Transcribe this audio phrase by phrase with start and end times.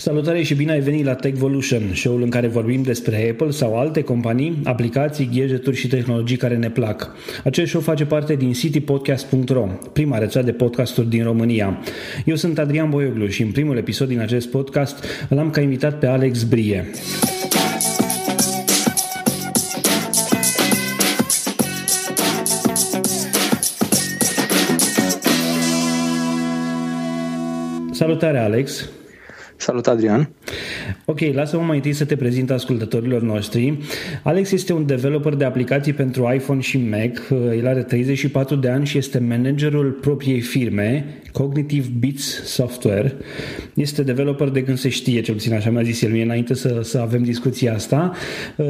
[0.00, 4.02] Salutare și bine ai venit la Techvolution, show-ul în care vorbim despre Apple sau alte
[4.02, 7.10] companii, aplicații, gadgeturi și tehnologii care ne plac.
[7.44, 11.78] Acest show face parte din citypodcast.ro, prima rețea de podcasturi din România.
[12.24, 15.98] Eu sunt Adrian Boioglu și în primul episod din acest podcast îl am ca invitat
[15.98, 16.90] pe Alex Brie.
[27.92, 28.88] Salutare, Alex!
[29.60, 30.26] Salut, Adrian!
[31.04, 33.78] Ok, lasă-mă mai întâi să te prezint ascultătorilor noștri.
[34.22, 37.40] Alex este un developer de aplicații pentru iPhone și Mac.
[37.58, 43.12] El are 34 de ani și este managerul propriei firme, Cognitive Beats Software.
[43.74, 46.80] Este developer de când se știe, cel puțin așa mi-a zis el mie înainte să,
[46.82, 48.12] să avem discuția asta.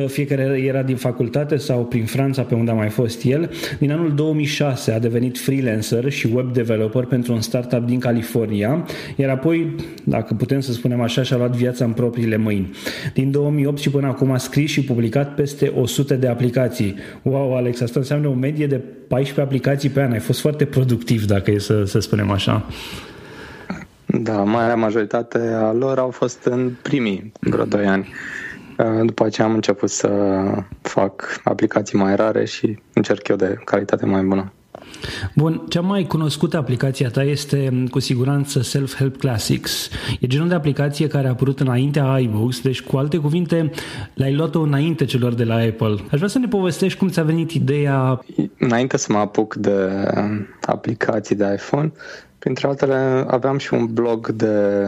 [0.06, 3.50] Fiecare era din facultate sau prin Franța, pe unde a mai fost el.
[3.78, 9.30] Din anul 2006 a devenit freelancer și web developer pentru un startup din California, iar
[9.30, 12.70] apoi, dacă putem să spunem așa, și-a luat viața în propriile mâini.
[13.14, 16.94] Din 2008 și până acum a scris și publicat peste 100 de aplicații.
[17.22, 20.12] Wow, Alex, asta înseamnă o medie de 14 aplicații pe an.
[20.12, 22.66] Ai fost foarte productiv, dacă e să, să spunem așa.
[24.06, 28.08] Da, marea majoritate a lor au fost în primii vreo 2 ani.
[29.04, 30.08] După aceea am început să
[30.80, 34.52] fac aplicații mai rare și încerc eu de calitate mai bună.
[35.34, 39.88] Bun, cea mai cunoscută aplicație a ta este cu siguranță Self-Help Classics.
[40.20, 43.70] E genul de aplicație care a apărut înaintea iBooks, deci cu alte cuvinte
[44.14, 45.94] l-ai luat-o înainte celor de la Apple.
[46.10, 48.20] Aș vrea să ne povestești cum ți-a venit ideea...
[48.58, 49.88] Înainte să mă apuc de
[50.66, 51.92] aplicații de iPhone,
[52.38, 54.84] printre altele aveam și un blog de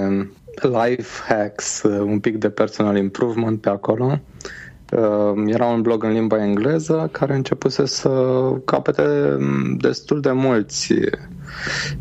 [0.63, 4.72] life hacks, un pic de personal improvement pe acolo Uh,
[5.47, 8.11] era un blog în limba engleză care începuse să
[8.65, 9.37] capete
[9.77, 10.95] destul de mulți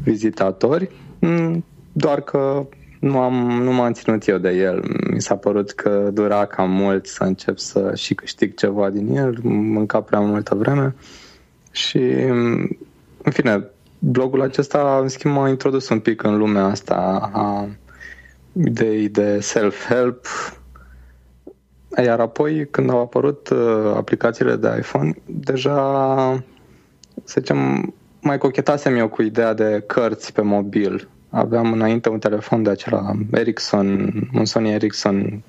[0.04, 2.68] vizitatori, mm, doar că
[3.00, 4.84] nu, am, nu m-am ținut eu de el.
[5.12, 9.38] Mi s-a părut că dura cam mult să încep să și câștig ceva din el,
[9.44, 10.96] mânca prea multă vreme
[11.72, 11.98] și,
[13.24, 13.64] în fine,
[14.00, 17.68] blogul acesta, în schimb, m-a introdus un pic în lumea asta a
[18.66, 20.26] ideii de self-help,
[21.98, 26.44] iar apoi, când au apărut uh, aplicațiile de iPhone, deja,
[27.24, 31.08] să zicem, mai cochetasem eu cu ideea de cărți pe mobil.
[31.30, 35.44] Aveam înainte un telefon de acela Ericsson, un Sony Ericsson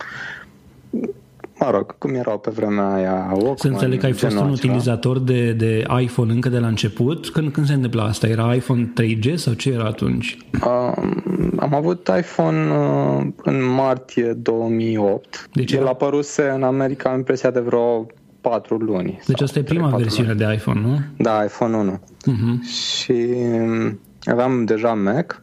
[1.65, 5.19] mă rog, cum erau pe vremea aia Walkman, Să înțeleg că ai fost un utilizator
[5.19, 7.31] de, de iPhone încă de la început.
[7.31, 8.27] Când, când se întâmpla asta?
[8.27, 10.37] Era iPhone 3G sau ce era atunci?
[10.65, 15.49] Um, am avut iPhone uh, în martie 2008.
[15.53, 15.91] Deci El era...
[15.91, 18.07] apăruse în America, am impresia de vreo
[18.41, 19.21] 4 luni.
[19.27, 20.39] Deci asta e prima versiune luni.
[20.39, 20.99] de iPhone, nu?
[21.17, 21.93] Da, iPhone 1.
[21.93, 22.25] Uh-huh.
[22.25, 22.63] Mhm.
[22.65, 25.42] Și um, aveam deja Mac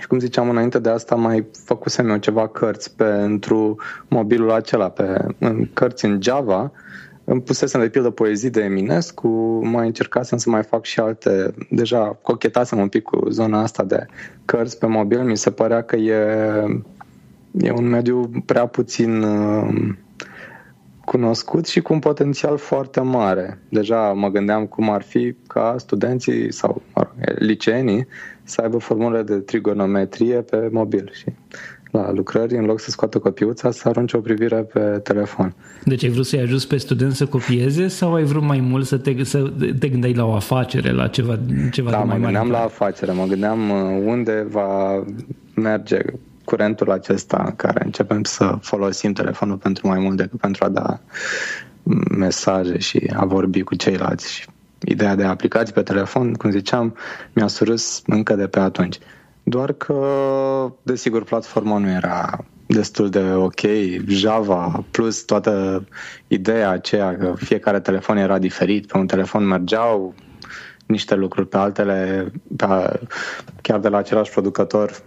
[0.00, 3.76] și cum ziceam înainte de asta, mai făcusem eu ceva cărți pentru
[4.08, 6.72] mobilul acela, pe în cărți în Java.
[7.24, 9.28] Îmi pusesem de pildă poezii de Eminescu,
[9.62, 14.06] mai încercasem să mai fac și alte, deja cochetasem un pic cu zona asta de
[14.44, 16.14] cărți pe mobil, mi se părea că e,
[17.50, 19.94] e un mediu prea puțin uh,
[21.04, 23.58] cunoscut și cu un potențial foarte mare.
[23.68, 28.06] Deja mă gândeam cum ar fi ca studenții sau mă rog, liceenii
[28.44, 31.24] să aibă formule de trigonometrie pe mobil și
[31.90, 35.54] la lucrări, în loc să scoată copiuța, să arunce o privire pe telefon.
[35.84, 38.96] Deci ai vrut să-i ajuți pe studenți să copieze sau ai vrut mai mult să
[38.96, 41.38] te, să te gândeai la o afacere, la ceva,
[41.70, 42.58] ceva da, de mai mă gândeam mare?
[42.58, 45.04] la afacere, mă gândeam uh, unde va
[45.54, 45.98] merge
[46.44, 51.00] curentul acesta în care începem să folosim telefonul pentru mai mult decât pentru a da
[52.16, 54.46] mesaje și a vorbi cu ceilalți și
[54.84, 56.96] ideea de aplicații pe telefon, cum ziceam,
[57.32, 58.98] mi-a surâs încă de pe atunci.
[59.42, 59.98] Doar că,
[60.82, 63.60] desigur, platforma nu era destul de ok.
[64.06, 65.84] Java plus toată
[66.26, 70.14] ideea aceea că fiecare telefon era diferit, pe un telefon mergeau
[70.86, 72.66] niște lucruri, pe altele, pe,
[73.60, 75.02] chiar de la același producător,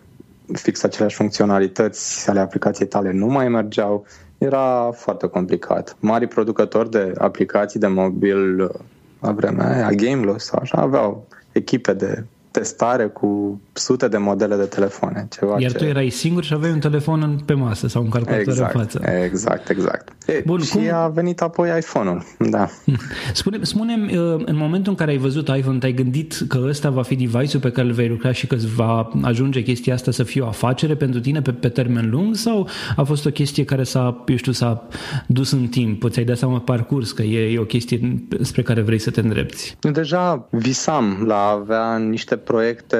[0.54, 4.06] fix aceleași funcționalități ale aplicației tale nu mai mergeau.
[4.38, 5.96] Era foarte complicat.
[6.00, 8.72] Mari producători de aplicații de mobil
[9.20, 12.24] la vremea aia, Gameloss sau așa, aveau echipe de
[12.58, 15.28] testare cu sute de modele de telefoane.
[15.40, 15.78] Ceva Iar ce...
[15.78, 19.02] tu erai singur și aveai un telefon pe masă sau un calculator exact, în față.
[19.24, 20.12] Exact, exact.
[20.28, 20.94] E, Bun, și cum...
[20.94, 22.68] a venit apoi iPhone-ul, da.
[23.34, 27.02] Spune, spune uh, în momentul în care ai văzut iPhone, te-ai gândit că ăsta va
[27.02, 30.24] fi device-ul pe care îl vei lucra și că îți va ajunge chestia asta să
[30.24, 33.84] fie o afacere pentru tine pe, pe termen lung sau a fost o chestie care
[33.84, 34.88] s-a, eu știu, s-a
[35.28, 39.00] dus în timp, ți-ai dat seama parcurs că e, e o chestie spre care vrei
[39.00, 39.78] să te îndrepți?
[39.92, 42.98] Deja visam la a avea niște proiecte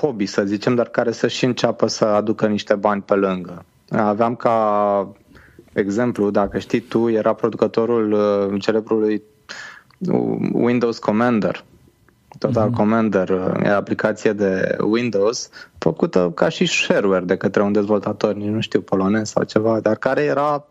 [0.00, 3.64] hobby, să zicem, dar care să și înceapă să aducă niște bani pe lângă.
[3.90, 5.08] Aveam ca
[5.72, 9.22] exemplu, dacă știi tu, era producătorul uh, celebrului
[10.52, 11.64] Windows Commander.
[12.38, 12.76] Total mm-hmm.
[12.76, 13.30] Commander
[13.62, 19.30] e aplicație de Windows făcută ca și shareware de către un dezvoltator, nu știu, polonez
[19.30, 20.66] sau ceva, dar care era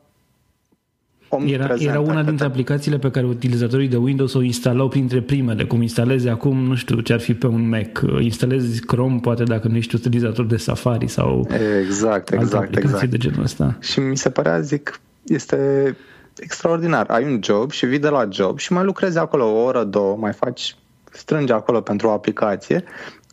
[1.45, 5.81] era, era una dintre aplicațiile pe care utilizatorii de Windows o instalau printre primele, cum
[5.81, 8.01] instalezi acum, nu știu ce ar fi pe un Mac.
[8.19, 11.47] Instalezi Chrome, poate dacă nu ești utilizator de Safari sau
[11.81, 13.09] exact, exact, exact.
[13.09, 13.77] de genul ăsta.
[13.81, 15.57] Și mi se părea, zic, este
[16.37, 17.05] extraordinar.
[17.09, 20.15] Ai un job și vii de la job și mai lucrezi acolo o oră, două,
[20.19, 20.75] mai faci,
[21.11, 22.83] strângi acolo pentru o aplicație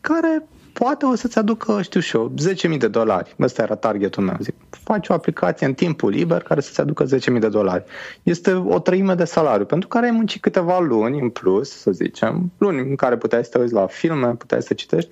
[0.00, 2.32] care poate o să-ți aducă, știu și eu,
[2.70, 3.34] 10.000 de dolari.
[3.40, 4.37] Ăsta era targetul meu.
[4.40, 7.84] Zic, faci o aplicație în timpul liber care să-ți aducă 10.000 de dolari.
[8.22, 12.50] Este o treime de salariu, pentru care ai muncit câteva luni în plus, să zicem,
[12.58, 15.11] luni în care puteai să te uiți la filme, puteai să citești,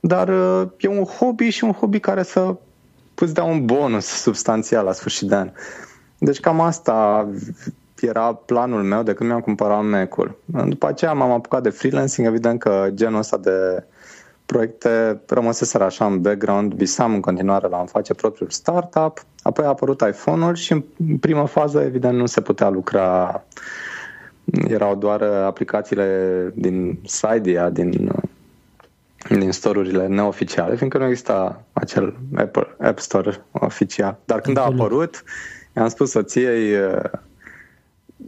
[0.00, 2.56] dar uh, e un hobby și un hobby care să
[3.14, 5.50] îți dea un bonus substanțial la sfârșit de an.
[6.18, 7.28] Deci cam asta
[8.00, 10.38] era planul meu de când mi-am cumpărat Mac-ul.
[10.44, 13.84] După aceea m-am apucat de freelancing, evident că genul ăsta de
[14.46, 19.68] proiecte rămăseseră așa în background, visam în continuare la a face propriul startup, apoi a
[19.68, 23.44] apărut iPhone-ul și în prima fază evident nu se putea lucra,
[24.68, 28.12] erau doar aplicațiile din Cydia, din,
[29.28, 34.18] din storurile neoficiale, fiindcă nu exista acel Apple App Store oficial.
[34.24, 35.22] Dar când a apărut,
[35.76, 36.76] i-am spus soției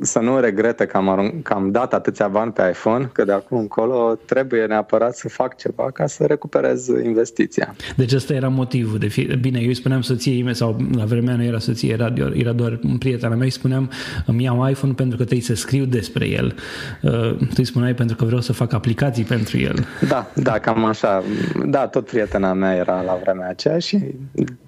[0.00, 3.32] să nu regrete că am, arunc, că am dat atâția bani pe iPhone, că de
[3.32, 7.74] acum încolo trebuie neapărat să fac ceva ca să recuperez investiția.
[7.96, 8.98] Deci ăsta era motivul.
[8.98, 9.36] De fi...
[9.40, 12.78] Bine, eu îi spuneam soției mele, sau la vremea nu era soție, era, era doar
[12.82, 13.90] un prieten al meu, îi spuneam
[14.26, 16.54] îmi iau iPhone pentru că trebuie să scriu despre el.
[17.02, 19.86] Uh, tu îi spuneai pentru că vreau să fac aplicații pentru el.
[20.08, 21.22] Da, da, cam așa.
[21.66, 23.98] Da, tot prietena mea era la vremea aceea și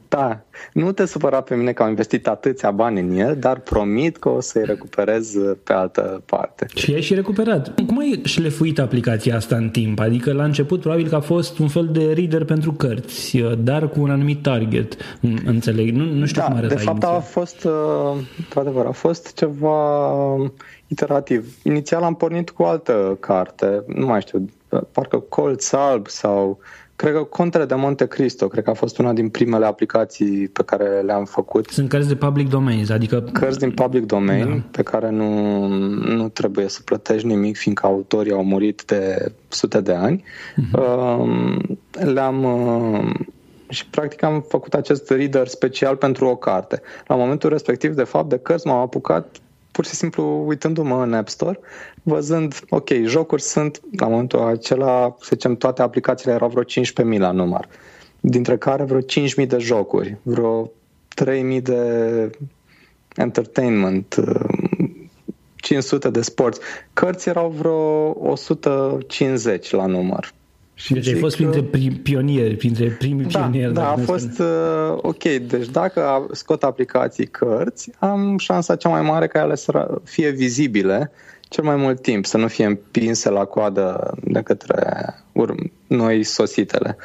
[0.09, 0.41] da,
[0.73, 4.29] nu te supăra pe mine că am investit atâția bani în el, dar promit că
[4.29, 5.35] o să-i recuperez
[5.65, 6.67] pe altă parte.
[6.75, 7.75] Și ai și recuperat.
[7.87, 9.99] Cum ai șlefuit aplicația asta în timp?
[10.01, 14.01] Adică la început probabil că a fost un fel de reader pentru cărți, dar cu
[14.01, 14.97] un anumit target,
[15.45, 15.95] înțeleg.
[15.95, 17.15] Nu, nu știu da, cum arăta de fapt inițial.
[17.15, 17.73] a fost, uh,
[18.39, 20.11] într-adevăr, a fost ceva
[20.87, 21.57] iterativ.
[21.63, 24.49] Inițial am pornit cu altă carte, nu mai știu,
[24.93, 26.59] parcă Colț Alb sau
[26.99, 30.63] Cred că Contele de Monte Cristo, cred că a fost una din primele aplicații pe
[30.63, 31.67] care le-am făcut.
[31.71, 33.21] Sunt cărți de public domain, adică...
[33.33, 34.63] Cărți din public domain, da.
[34.71, 35.67] pe care nu,
[36.17, 40.25] nu trebuie să plătești nimic, fiindcă autorii au murit de sute de ani.
[40.25, 42.13] Uh-huh.
[42.13, 42.45] Le-am...
[42.45, 43.11] Uh,
[43.69, 46.83] și practic am făcut acest reader special pentru o carte.
[47.07, 49.37] La momentul respectiv, de fapt, de cărți m-am apucat
[49.79, 51.61] pur și simplu uitându-mă în App Store,
[52.03, 56.63] văzând, ok, jocuri sunt, la momentul acela, să zicem, toate aplicațiile erau vreo
[57.13, 57.69] 15.000 la număr,
[58.21, 60.71] dintre care vreo 5.000 de jocuri, vreo
[61.25, 62.31] 3.000 de
[63.17, 64.15] entertainment,
[65.57, 66.59] 500 de sports.
[66.93, 70.33] Cărți erau vreo 150 la număr.
[70.79, 71.63] Și deci ai fost printre
[72.03, 73.73] pionieri, printre primii da, pionieri.
[73.73, 75.23] Da, a fost uh, ok.
[75.23, 81.11] Deci dacă scot aplicații cărți, am șansa cea mai mare ca ele să fie vizibile
[81.41, 86.97] cel mai mult timp, să nu fie împinse la coadă de către urm- noi sositele.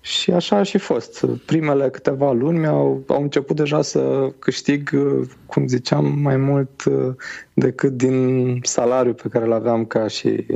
[0.00, 1.26] Și așa a și fost.
[1.46, 7.14] Primele câteva luni mi-au au început deja să câștig, uh, cum ziceam, mai mult uh,
[7.54, 10.46] decât din salariul pe care îl aveam ca și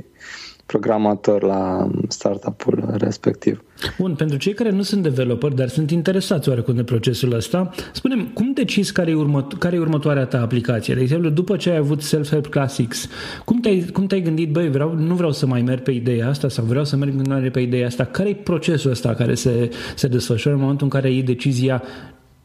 [0.70, 3.62] programator la startup-ul respectiv.
[3.98, 8.26] Bun, pentru cei care nu sunt developeri, dar sunt interesați oarecum de procesul ăsta, spunem,
[8.34, 10.94] cum decizi care e, urmă, care e următoarea ta aplicație?
[10.94, 13.08] De exemplu, după ce ai avut Self-Help Classics,
[13.44, 16.48] cum te-ai, cum te-ai gândit, băi, vreau, nu vreau să mai merg pe ideea asta
[16.48, 18.04] sau vreau să merg în pe ideea asta?
[18.04, 21.82] Care e procesul ăsta care se, se desfășoară în momentul în care iei decizia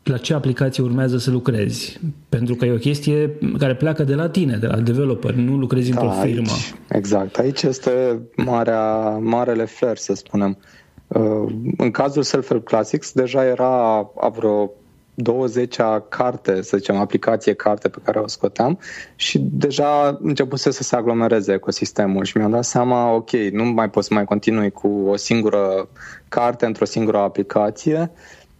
[0.05, 1.99] la ce aplicație urmează să lucrezi.
[2.29, 5.91] Pentru că e o chestie care pleacă de la tine, de la developer, nu lucrezi
[5.91, 6.51] da, într-o firmă.
[6.51, 7.37] Aici, exact.
[7.37, 10.57] Aici este marea, marele flair, să spunem.
[11.07, 14.71] Uh, în cazul Self-Help Classics, deja era a vreo
[15.15, 18.79] 20-a carte, să zicem, aplicație carte pe care o scoteam
[19.15, 24.03] și deja începuse să se aglomereze ecosistemul și mi-am dat seama, ok, nu mai pot
[24.03, 25.87] să mai continui cu o singură
[26.27, 28.11] carte într-o singură aplicație,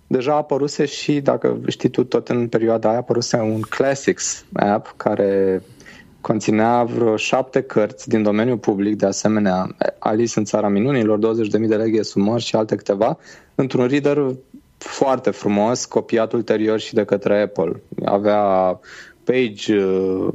[0.08, 5.62] deja apăruse și, dacă știi tu, tot în perioada aia apăruse un Classics app care
[6.22, 11.76] conținea vreo șapte cărți din domeniul public, de asemenea Alice în țara minunilor, 20.000 de
[11.76, 13.18] leghe sumări și alte câteva,
[13.56, 14.36] într-un reader
[14.78, 17.82] foarte frumos, copiat ulterior și de către Apple.
[18.06, 18.80] Avea
[19.24, 20.28] page, uh,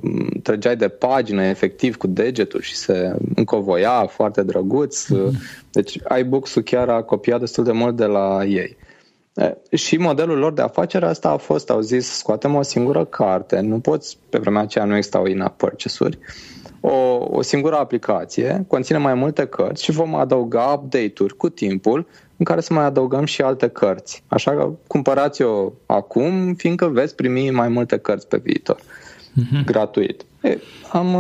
[0.43, 5.05] trăgeai de pagină efectiv cu degetul și se încovoia foarte drăguț.
[5.05, 5.31] Mm-hmm.
[5.71, 8.77] Deci iBooks-ul chiar a copiat destul de mult de la ei.
[9.73, 13.79] Și modelul lor de afacere asta a fost, au zis, scoatem o singură carte, nu
[13.79, 16.19] poți, pe vremea aceea nu existau in-app purchase-uri,
[16.81, 22.07] o, o singură aplicație, conține mai multe cărți și vom adăuga update-uri cu timpul
[22.37, 24.23] în care să mai adăugăm și alte cărți.
[24.27, 28.77] Așa că cumpărați-o acum, fiindcă veți primi mai multe cărți pe viitor.
[28.77, 29.65] Uh-huh.
[29.65, 30.25] Gratuit.
[30.43, 30.59] E,
[30.93, 31.17] am,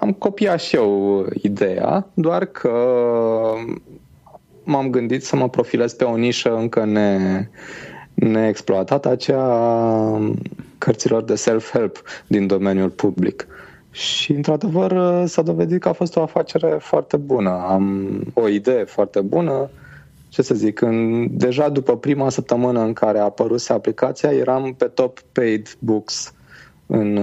[0.00, 2.72] am copiat și eu ideea, doar că
[4.66, 7.48] m-am gândit să mă profilez pe o nișă încă ne,
[8.14, 9.46] neexploatată, aceea
[10.78, 13.46] cărților de self-help din domeniul public.
[13.90, 17.50] Și, într-adevăr, s-a dovedit că a fost o afacere foarte bună.
[17.50, 19.70] Am o idee foarte bună.
[20.28, 24.84] Ce să zic, în, deja după prima săptămână în care a apărut aplicația, eram pe
[24.84, 26.32] top paid books
[26.86, 27.16] în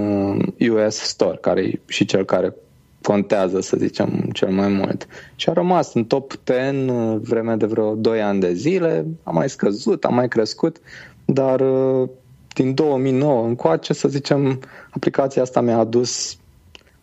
[0.59, 2.55] US uh, Store, care e și cel care
[3.03, 5.07] contează, să zicem, cel mai mult.
[5.35, 9.31] Și a rămas în top 10 uh, vreme de vreo 2 ani de zile, a
[9.31, 10.77] mai scăzut, a mai crescut,
[11.25, 12.09] dar uh,
[12.53, 16.37] din 2009 încoace, să zicem, aplicația asta mi-a adus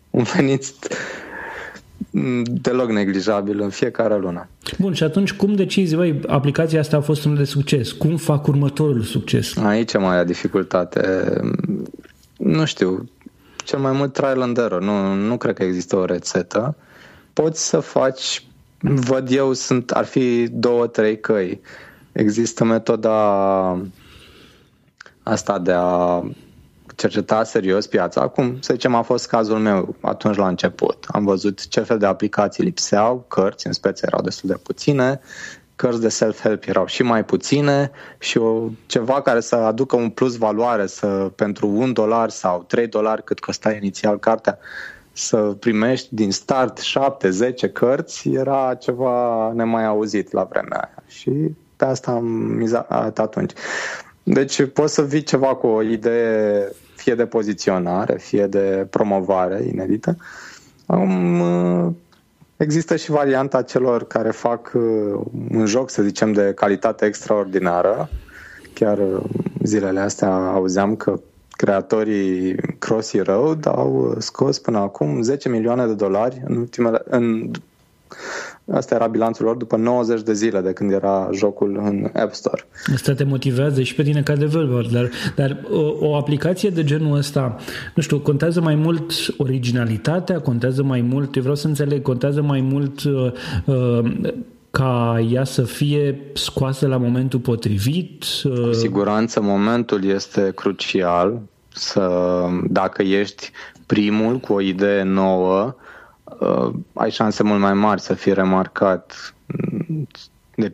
[0.09, 0.65] un venit
[2.43, 4.47] deloc neglijabil în fiecare lună.
[4.79, 7.91] Bun, și atunci cum decizi, băi, aplicația asta a fost un de succes?
[7.91, 9.57] Cum fac următorul succes?
[9.57, 11.33] Aici mai e dificultate.
[12.37, 13.09] Nu știu,
[13.63, 14.81] cel mai mult trial and error.
[14.81, 16.75] Nu, nu cred că există o rețetă.
[17.33, 18.45] Poți să faci,
[18.79, 21.61] văd eu, sunt, ar fi două, trei căi.
[22.11, 23.81] Există metoda
[25.23, 26.23] asta de a
[26.95, 28.21] cerceta serios piața.
[28.21, 31.05] Acum, să zicem, a fost cazul meu atunci la început.
[31.07, 35.19] Am văzut ce fel de aplicații lipseau, cărți în speță erau destul de puține,
[35.75, 40.37] cărți de self-help erau și mai puține și o, ceva care să aducă un plus
[40.37, 44.59] valoare să, pentru un dolar sau trei dolari cât costa inițial cartea
[45.13, 46.79] să primești din start
[47.67, 51.31] 7-10 cărți era ceva nemai auzit la vremea aia și
[51.75, 53.51] pe asta am mizat atunci.
[54.23, 60.17] Deci poți să vii ceva cu o idee fie de poziționare, fie de promovare inedită.
[60.85, 61.95] Am,
[62.61, 64.81] există și varianta celor care fac uh,
[65.51, 68.09] un joc, să zicem, de calitate extraordinară.
[68.73, 69.23] Chiar uh,
[69.63, 76.41] zilele astea auzeam că creatorii Crossy Road au scos până acum 10 milioane de dolari
[76.45, 77.51] în ultimele, în
[78.73, 82.67] Asta era bilanțul lor după 90 de zile de când era jocul în App Store.
[82.93, 87.17] Asta te motivează și pe tine ca developer, dar, dar o, o aplicație de genul
[87.17, 87.55] ăsta,
[87.95, 92.61] nu știu, contează mai mult originalitatea, contează mai mult, eu vreau să înțeleg, contează mai
[92.61, 93.31] mult uh,
[93.65, 94.11] uh,
[94.71, 98.25] ca ea să fie scoasă la momentul potrivit?
[98.43, 98.61] Uh...
[98.61, 101.41] Cu siguranță momentul este crucial
[101.73, 102.09] să,
[102.69, 103.51] dacă ești
[103.85, 105.73] primul cu o idee nouă, uh,
[106.93, 109.35] ai șanse mult mai mari să fii remarcat.
[110.55, 110.73] De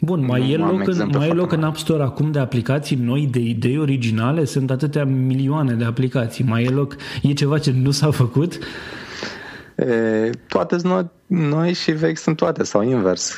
[0.00, 3.28] Bun, mai e loc, în, mai e loc în App Store acum de aplicații noi,
[3.30, 4.44] de idei originale?
[4.44, 6.44] Sunt atâtea milioane de aplicații.
[6.44, 8.58] Mai e loc, e ceva ce nu s-a făcut?
[9.76, 13.36] E, toate noi, noi și vechi sunt toate, sau invers.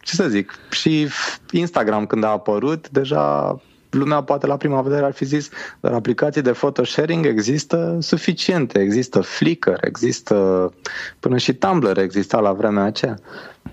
[0.00, 1.08] Ce să zic, și
[1.50, 3.60] Instagram când a apărut, deja
[3.94, 5.48] lumea poate la prima vedere ar fi zis,
[5.80, 8.80] dar aplicații de photo sharing există suficiente.
[8.80, 10.72] Există Flickr, există
[11.20, 13.18] până și Tumblr exista la vremea aceea.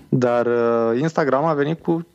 [0.08, 2.06] Dar uh, Instagram a venit cu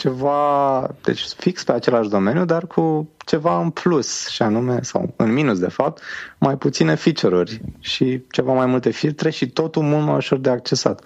[0.00, 5.32] ceva, deci fix pe același domeniu, dar cu ceva în plus, și anume, sau în
[5.32, 6.02] minus de fapt,
[6.38, 11.04] mai puține feature-uri și ceva mai multe filtre și totul mult mai ușor de accesat.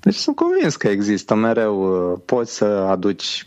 [0.00, 3.46] Deci sunt convins că există mereu, uh, poți să aduci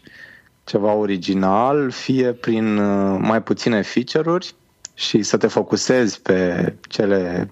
[0.68, 4.54] ceva original, fie prin uh, mai puține feature-uri
[4.94, 7.50] și să te focusezi pe cele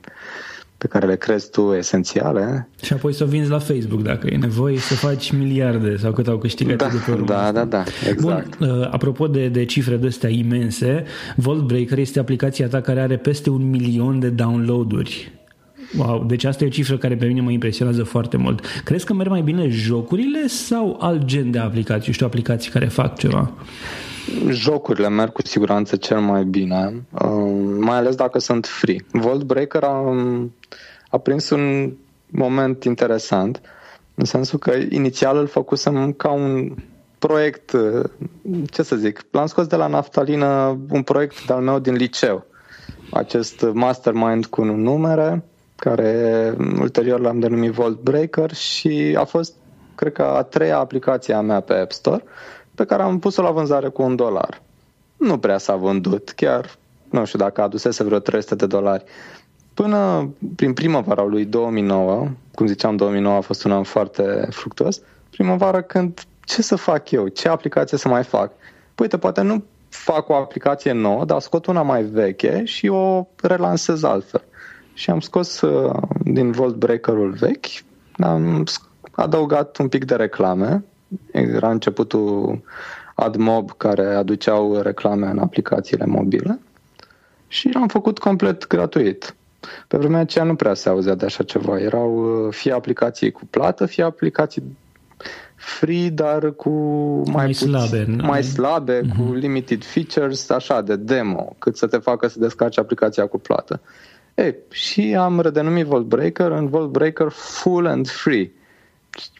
[0.77, 2.67] pe care le crezi tu esențiale.
[2.81, 6.37] Și apoi să vinzi la Facebook dacă e nevoie să faci miliarde sau cât au
[6.37, 7.25] câștigat da, de pe urmă.
[7.25, 8.57] Da, da, da, exact.
[8.57, 11.03] Bun, uh, apropo de, de cifre de astea imense,
[11.65, 15.31] Breaker este aplicația ta care are peste un milion de downloaduri.
[15.97, 18.65] Wow, deci asta e o cifră care pe mine mă impresionează foarte mult.
[18.83, 22.13] Crezi că merg mai bine jocurile sau alt gen de aplicații?
[22.13, 23.51] Știu, aplicații care fac ceva?
[24.49, 29.05] Jocurile merg cu siguranță cel mai bine, um, mai ales dacă sunt free.
[29.11, 30.53] Vault Breaker a, um,
[31.09, 31.93] a prins un
[32.27, 33.61] moment interesant,
[34.15, 36.75] în sensul că inițial îl făcusem ca un
[37.19, 38.03] proiect, uh,
[38.69, 42.45] ce să zic, l-am scos de la naftalină un proiect de-al meu din liceu.
[43.11, 45.43] Acest mastermind cu numere,
[45.75, 49.53] care ulterior l-am denumit Vault Breaker și a fost,
[49.95, 52.23] cred că, a treia aplicație a mea pe App Store,
[52.75, 54.61] pe care am pus-o la vânzare cu un dolar.
[55.17, 56.75] Nu prea s-a vândut, chiar
[57.09, 59.03] nu știu dacă adusese vreo 300 de dolari.
[59.73, 65.81] Până prin primăvara lui 2009, cum ziceam, 2009 a fost un an foarte fructuos, primăvara
[65.81, 68.47] când ce să fac eu, ce aplicație să mai fac?
[68.47, 73.27] Păi, uite, poate nu fac o aplicație nouă, dar scot una mai veche și o
[73.41, 74.43] relansez altfel.
[74.95, 77.65] Și am scos uh, din Volt Breaker-ul vechi,
[78.17, 78.63] am
[79.11, 80.83] adăugat un pic de reclame.
[81.31, 82.61] Era începutul
[83.15, 86.59] AdMob care aduceau reclame în aplicațiile mobile
[87.47, 89.35] și l-am făcut complet gratuit.
[89.87, 91.79] Pe vremea aceea nu prea se auzea de așa ceva.
[91.79, 94.63] Erau uh, fie aplicații cu plată, fie aplicații
[95.55, 99.15] free, dar cu mai, mai puț- slabe, mai slabe uh-huh.
[99.17, 99.33] cu mhm.
[99.33, 103.81] limited features, așa, de demo, cât să te facă să descarci aplicația cu plată.
[104.35, 108.51] Ei, și am redenumit Breaker în Breaker Full and Free.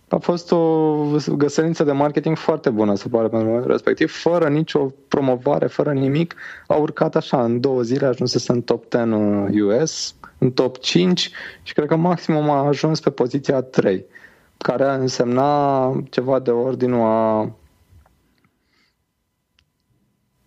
[0.07, 0.95] A fost o
[1.35, 6.35] găsălință de marketing foarte bună, se pare, pentru respectiv, fără nicio promovare, fără nimic.
[6.67, 11.31] A urcat așa, în două zile ajunsese în top 10 US, în top 5
[11.63, 14.05] și cred că maximum a ajuns pe poziția 3
[14.57, 17.51] care însemna ceva de ordinul a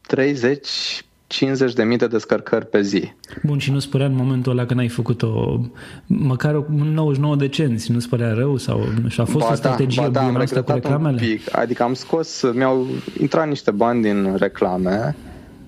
[0.00, 3.12] 30 50 de mii de descărcări pe zi.
[3.42, 5.60] Bun, și nu spărea în momentul ăla când ai făcut-o
[6.06, 9.54] măcar 99 de cenți, nu spărea rău sau nu știu, a fost ba o da,
[9.54, 11.18] strategie da, bună am asta cu reclamele?
[11.22, 12.86] Un pic, adică am scos, mi-au
[13.20, 15.16] intrat niște bani din reclame,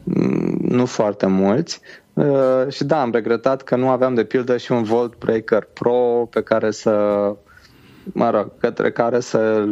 [0.05, 1.81] mm, nu foarte mulți,
[2.12, 2.25] uh,
[2.69, 6.43] și da, am regretat că nu aveam de pildă și un Volt Breaker Pro pe
[6.43, 6.90] care să
[8.05, 9.64] mă rog, către care să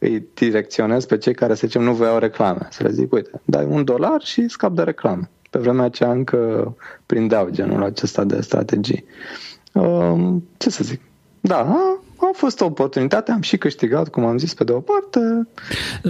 [0.00, 2.68] îi direcționez pe cei care, să zicem, nu voiau reclame.
[2.70, 5.30] Să le zic, uite, dai un dolar și scap de reclame.
[5.50, 6.74] Pe vremea aceea încă
[7.06, 9.04] prindeau genul acesta de strategii.
[9.72, 11.00] Um, ce să zic?
[11.40, 15.48] Da, a fost o oportunitate, am și câștigat, cum am zis, pe de o parte.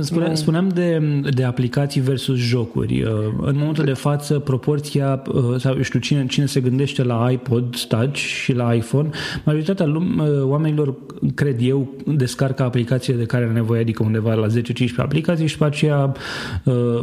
[0.01, 1.03] Spune, spuneam de,
[1.35, 3.03] de aplicații versus jocuri.
[3.03, 7.77] Uh, în momentul de față, proporția, uh, sau știu, cine, cine se gândește la iPod
[7.77, 9.09] Touch și la iPhone,
[9.45, 10.95] majoritatea lum, uh, oamenilor,
[11.35, 14.51] cred eu, descarcă aplicații de care are nevoie, adică undeva la 10-15
[14.97, 16.13] aplicații și pe aceea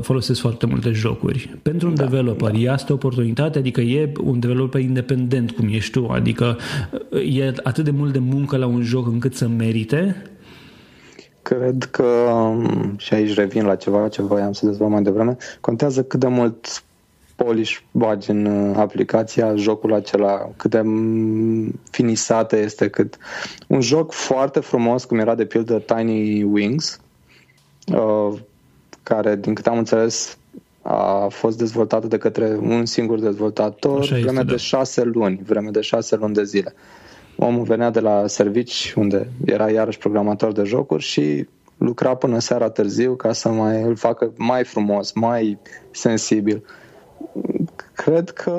[0.01, 1.57] folosesc foarte multe jocuri.
[1.61, 2.73] Pentru un da, developer, da.
[2.73, 6.57] este oportunitate, adică e un developer independent, cum ești tu, adică
[7.31, 10.21] e atât de mult de muncă la un joc joc încât să merite?
[11.41, 16.03] Cred că, um, și aici revin la ceva ce voiam să dezvolt mai devreme, contează
[16.03, 16.83] cât de mult
[17.35, 23.17] polish bagi în uh, aplicația jocul acela, cât de mm, finisată este, cât
[23.67, 26.99] un joc foarte frumos, cum era de pildă Tiny Wings,
[27.93, 28.39] uh,
[29.03, 30.37] care, din câte am înțeles,
[30.81, 34.57] a fost dezvoltată de către un singur dezvoltator Așa vreme este, de da.
[34.57, 36.73] șase luni, vreme de șase luni de zile.
[37.37, 41.47] Omul venea de la servici unde era iarăși programator de jocuri și
[41.77, 45.57] lucra până seara târziu ca să mai îl facă mai frumos, mai
[45.91, 46.63] sensibil.
[47.93, 48.53] Cred că,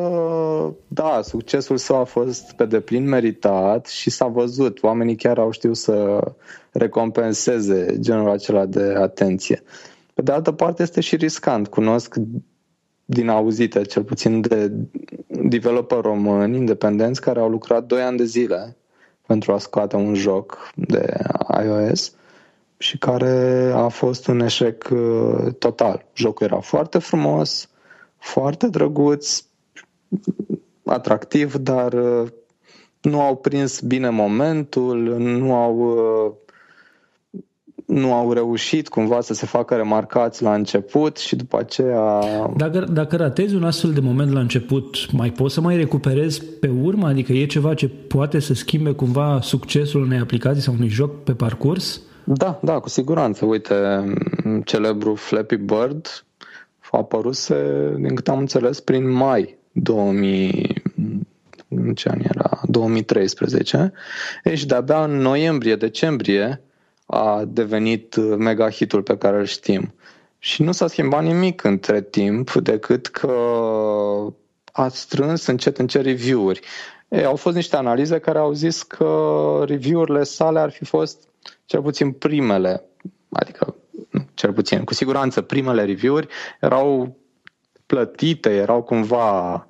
[0.89, 4.83] da, succesul său a fost pe deplin meritat și s-a văzut.
[4.83, 6.21] Oamenii chiar au știut să
[6.73, 9.63] recompenseze genul acela de atenție.
[10.15, 11.69] Pe de altă parte, este și riscant.
[11.69, 12.15] Cunosc
[13.05, 14.73] din auzite, cel puțin de
[15.43, 18.77] developer români independenți care au lucrat 2 ani de zile
[19.27, 21.17] pentru a scoate un joc de
[21.65, 22.13] iOS
[22.79, 26.05] și care a fost un eșec uh, total.
[26.15, 27.69] Jocul era foarte frumos,
[28.19, 29.43] foarte drăguț,
[30.85, 32.29] atractiv, dar uh,
[33.01, 36.33] nu au prins bine momentul, nu au uh,
[37.89, 42.21] nu au reușit cumva să se facă remarcați la început și după aceea...
[42.57, 46.71] Dacă, dacă ratezi un astfel de moment la început, mai poți să mai recuperezi pe
[46.83, 47.07] urmă?
[47.07, 51.33] Adică e ceva ce poate să schimbe cumva succesul unei aplicații sau unui joc pe
[51.33, 52.01] parcurs?
[52.25, 53.45] Da, da, cu siguranță.
[53.45, 53.75] Uite,
[54.65, 56.25] celebrul Flappy Bird
[56.91, 57.49] a apărut,
[57.97, 60.83] din câte am înțeles, prin mai 2000,
[61.69, 62.61] în ce an era?
[62.65, 63.93] 2013.
[64.55, 66.63] Și de-abia în noiembrie-decembrie
[67.11, 69.95] a devenit uh, mega hitul pe care îl știm.
[70.39, 73.33] Și nu s-a schimbat nimic între timp decât că
[74.73, 76.61] a strâns încet încet review-uri.
[77.09, 81.29] Ei, au fost niște analize care au zis că review-urile sale ar fi fost
[81.65, 82.85] cel puțin primele,
[83.33, 83.75] adică
[84.11, 86.29] nu, cel puțin, cu siguranță primele review-uri
[86.61, 87.17] erau
[87.87, 89.63] plătite, erau cumva uh,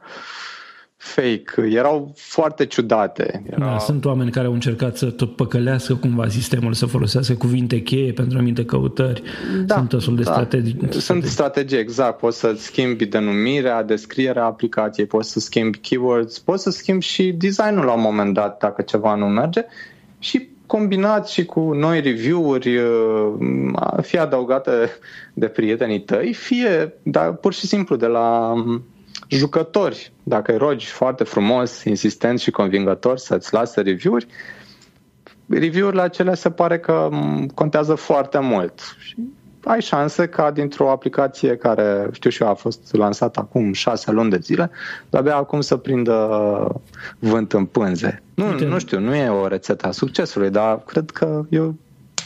[1.08, 3.42] fake, erau foarte ciudate.
[3.50, 3.66] Era...
[3.66, 8.12] Da, sunt oameni care au încercat să tot păcălească cumva sistemul, să folosească cuvinte cheie
[8.12, 9.22] pentru anumite căutări.
[9.64, 10.32] Da, sunt tot de da.
[10.32, 10.78] strategii.
[10.90, 12.18] Sunt strategii, exact.
[12.18, 17.84] Poți să schimbi denumirea, descrierea aplicației, poți să schimbi keywords, poți să schimbi și designul
[17.84, 19.64] la un moment dat dacă ceva nu merge
[20.18, 23.32] și combinat și cu noi review-uri, uh,
[24.02, 24.70] fie adăugate
[25.34, 28.54] de prietenii tăi, fie dar pur și simplu de la
[29.28, 34.26] jucători, dacă îi rogi foarte frumos, insistent și convingător să-ți lase review-uri,
[35.48, 37.08] review-urile acelea se pare că
[37.54, 38.96] contează foarte mult.
[38.98, 39.16] Și
[39.64, 44.30] ai șanse ca dintr-o aplicație care, știu și eu, a fost lansată acum șase luni
[44.30, 44.70] de zile,
[45.10, 46.82] de-abia acum să prindă
[47.18, 48.22] vânt în pânze.
[48.34, 51.74] Nu, nu știu, nu e o rețetă a succesului, dar cred că eu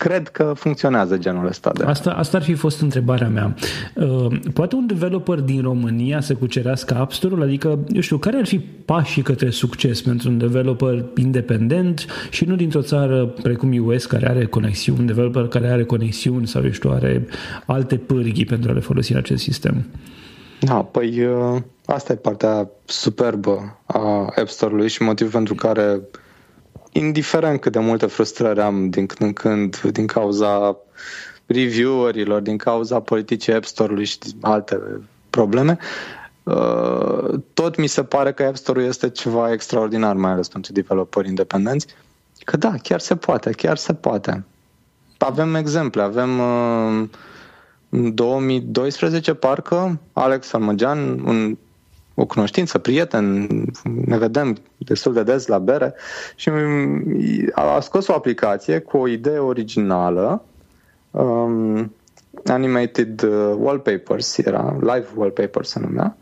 [0.03, 1.85] cred că funcționează genul ăsta de...
[1.85, 3.55] Asta, asta ar fi fost întrebarea mea.
[3.95, 7.43] Uh, poate un developer din România să cucerească App Store-ul?
[7.43, 12.57] Adică, eu știu, care ar fi pașii către succes pentru un developer independent și nu
[12.57, 16.91] dintr-o țară precum US care are conexiuni, un developer care are conexiuni sau, eu știu,
[16.91, 17.27] are
[17.67, 19.87] alte pârghii pentru a le folosi în acest sistem?
[20.61, 26.01] Da, păi uh, asta e partea superbă a App Store-ului și motivul pentru care
[26.93, 30.77] indiferent cât de multe frustrări am din când în când din cauza
[31.47, 34.81] reviewerilor, din cauza politicii App Store-ului și alte
[35.31, 35.79] probleme,
[36.43, 41.29] uh, tot mi se pare că App Store-ul este ceva extraordinar, mai ales pentru developeri
[41.29, 41.87] independenți,
[42.45, 44.45] că da, chiar se poate, chiar se poate.
[45.19, 47.09] Avem exemple, avem uh,
[47.89, 51.57] în 2012 parcă Alex Almăgean, un
[52.15, 53.49] o cunoștință, prieten,
[54.07, 55.95] ne vedem destul de des la bere
[56.37, 56.51] și
[57.53, 60.45] a scos o aplicație cu o idee originală,
[61.11, 61.93] um,
[62.47, 66.17] Animated uh, Wallpapers, era Live Wallpapers se numea,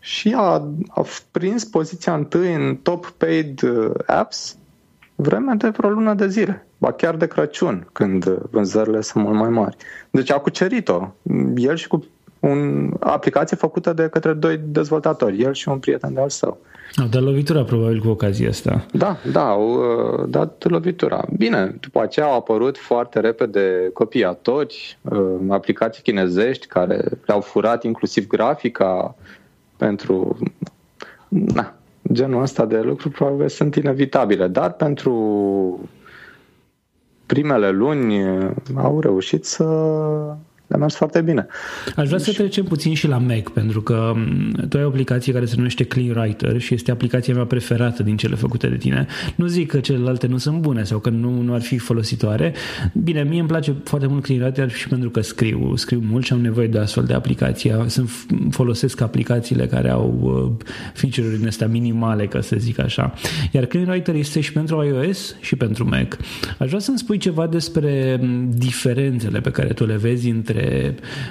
[0.00, 0.42] și a,
[0.88, 4.56] a prins poziția întâi în top paid uh, apps
[5.14, 9.48] vremea de vreo lună de zile, ba chiar de Crăciun, când vânzările sunt mult mai
[9.48, 9.76] mari.
[10.10, 11.08] Deci a cucerit-o,
[11.56, 12.04] el și cu
[12.40, 16.58] un aplicație făcută de către doi dezvoltatori, el și un prieten de al său.
[16.96, 18.86] Au dat lovitura probabil cu ocazia asta.
[18.92, 21.24] Da, da, au uh, dat lovitura.
[21.36, 28.26] Bine, după aceea au apărut foarte repede copiatori, uh, aplicații chinezești care le-au furat inclusiv
[28.26, 29.14] grafica
[29.76, 30.38] pentru...
[31.28, 31.74] Na,
[32.12, 35.88] genul ăsta de lucruri probabil sunt inevitabile, dar pentru
[37.26, 38.22] primele luni
[38.74, 39.64] au reușit să
[40.68, 41.46] le-a mers foarte bine.
[41.96, 44.12] Aș vrea să trecem puțin și la Mac, pentru că
[44.68, 48.16] tu ai o aplicație care se numește Clean Writer și este aplicația mea preferată din
[48.16, 49.06] cele făcute de tine.
[49.34, 52.54] Nu zic că celelalte nu sunt bune sau că nu, nu ar fi folositoare.
[52.92, 56.32] Bine, mie îmi place foarte mult Clean Writer și pentru că scriu, scriu mult și
[56.32, 57.84] am nevoie de astfel de aplicație.
[57.86, 58.10] Sunt,
[58.50, 63.14] folosesc aplicațiile care au uh, feature-uri din astea minimale, ca să zic așa.
[63.52, 66.16] Iar Clean Writer este și pentru iOS și pentru Mac.
[66.58, 70.57] Aș vrea să-mi spui ceva despre diferențele pe care tu le vezi între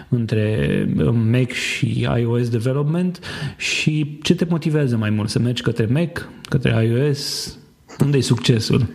[0.10, 3.20] între, între Mac și iOS development
[3.58, 5.30] și ce te motivează mai mult?
[5.30, 7.58] Să mergi către Mac, către iOS?
[8.04, 8.88] Unde e succesul?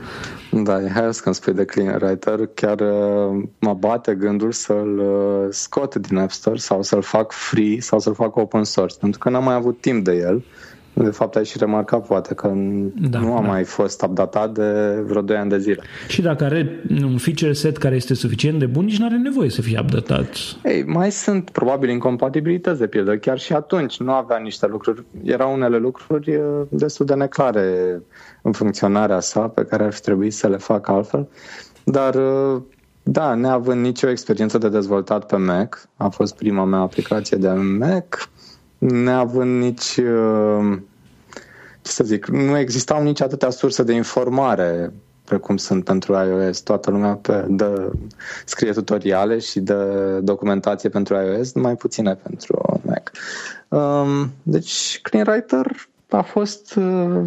[0.51, 2.49] Da, e hai să spui de Clean Writer.
[2.55, 7.81] Chiar uh, mă bate gândul să-l uh, scot din App Store sau să-l fac free
[7.81, 10.45] sau să-l fac open source, pentru că n-am mai avut timp de el.
[10.95, 12.53] De fapt, ai și remarcat poate că
[13.11, 13.47] da, nu a da.
[13.47, 15.83] mai fost updatat de vreo 2 ani de zile.
[16.09, 19.51] Și dacă are un feature set care este suficient de bun, nici nu are nevoie
[19.51, 20.29] să fie updatat.
[20.65, 23.17] Ei, mai sunt probabil incompatibilități de pildă.
[23.17, 25.03] Chiar și atunci nu avea niște lucruri.
[25.23, 28.01] Erau unele lucruri destul de neclare
[28.43, 31.29] în funcționarea sa pe care ar fi trebuit să le facă altfel.
[31.85, 32.15] Dar
[33.03, 38.29] da, neavând nicio experiență de dezvoltat pe Mac, a fost prima mea aplicație de Mac,
[38.88, 40.79] neavând nici, uh,
[41.83, 44.92] ce să zic, nu existau nici atâtea surse de informare
[45.25, 46.61] precum sunt pentru iOS.
[46.61, 47.90] Toată lumea pe, dă,
[48.45, 53.11] scrie tutoriale și dă documentație pentru iOS, mai puține pentru Mac.
[53.68, 55.66] Um, deci CleanWriter
[56.11, 57.21] a fost uh,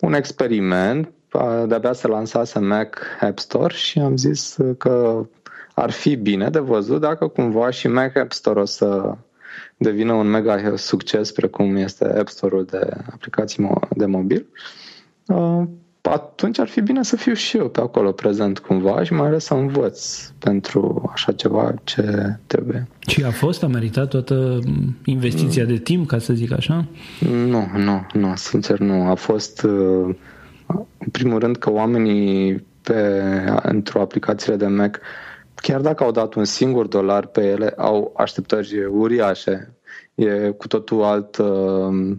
[0.00, 1.10] un experiment,
[1.66, 5.26] de-abia se lansase Mac App Store și am zis că
[5.74, 9.16] ar fi bine de văzut dacă cumva și Mac App Store o să
[9.76, 14.46] devină un mega succes precum este App Store-ul de aplicații de mobil,
[15.26, 15.62] uh,
[16.10, 19.44] atunci ar fi bine să fiu și eu pe acolo prezent cumva și mai ales
[19.44, 22.88] să învăț pentru așa ceva ce trebuie.
[23.06, 24.58] Și a fost, a meritat toată
[25.04, 26.84] investiția de timp, ca să zic așa?
[27.46, 29.08] Nu, nu, nu, sincer nu.
[29.08, 30.14] A fost, uh,
[30.98, 33.20] în primul rând, că oamenii pe,
[33.62, 35.00] într-o aplicație de Mac
[35.54, 39.74] chiar dacă au dat un singur dolar pe ele, au așteptări uriașe.
[40.14, 41.36] E cu totul alt...
[41.36, 42.16] Uh,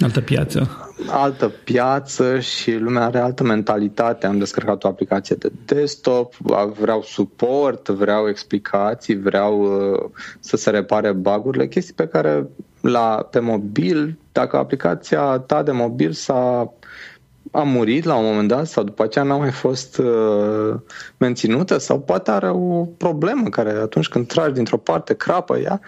[0.00, 0.68] altă piață.
[1.08, 4.26] Altă piață și lumea are altă mentalitate.
[4.26, 6.34] Am descărcat o aplicație de desktop,
[6.80, 12.46] vreau suport, vreau explicații, vreau uh, să se repare bagurile, chestii pe care
[12.80, 16.72] la, pe mobil, dacă aplicația ta de mobil s-a
[17.54, 20.74] a murit la un moment dat sau după aceea n-a mai fost uh,
[21.16, 25.80] menținută sau poate are o problemă care atunci când tragi dintr-o parte crapă ea,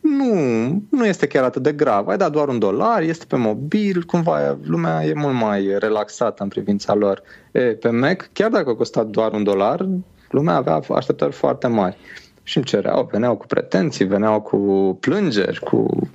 [0.00, 2.08] nu, nu este chiar atât de grav.
[2.08, 6.48] Ai dat doar un dolar, este pe mobil, cumva lumea e mult mai relaxată în
[6.48, 7.22] privința lor.
[7.52, 9.88] E, pe Mac, chiar dacă a costat doar un dolar,
[10.30, 11.96] lumea avea așteptări foarte mari.
[12.42, 14.56] Și îmi cereau, veneau cu pretenții, veneau cu
[15.00, 16.08] plângeri, cu...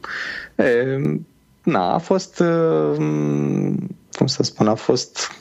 [0.55, 0.97] E,
[1.63, 2.95] na, a fost, uh,
[4.15, 5.31] cum să spun, a fost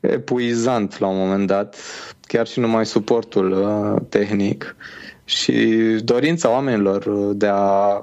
[0.00, 1.76] epuizant la un moment dat,
[2.20, 4.76] chiar și numai suportul uh, tehnic
[5.24, 8.02] și dorința oamenilor de a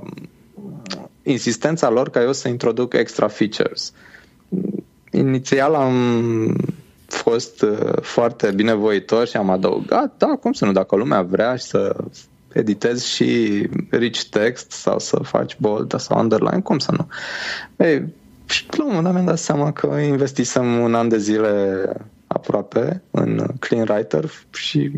[1.24, 3.94] insistența lor ca eu să introduc extra features.
[5.12, 5.96] Inițial am
[7.08, 11.64] fost uh, foarte binevoitor și am adăugat, da, cum să nu, dacă lumea vrea și
[11.64, 11.96] să
[12.54, 17.08] editezi și rich text sau să faci bold sau underline, cum să nu?
[17.86, 18.14] Ei,
[18.46, 21.84] și la un moment dat mi-am dat seama că investisem un an de zile
[22.28, 24.92] aproape în Clean Writer și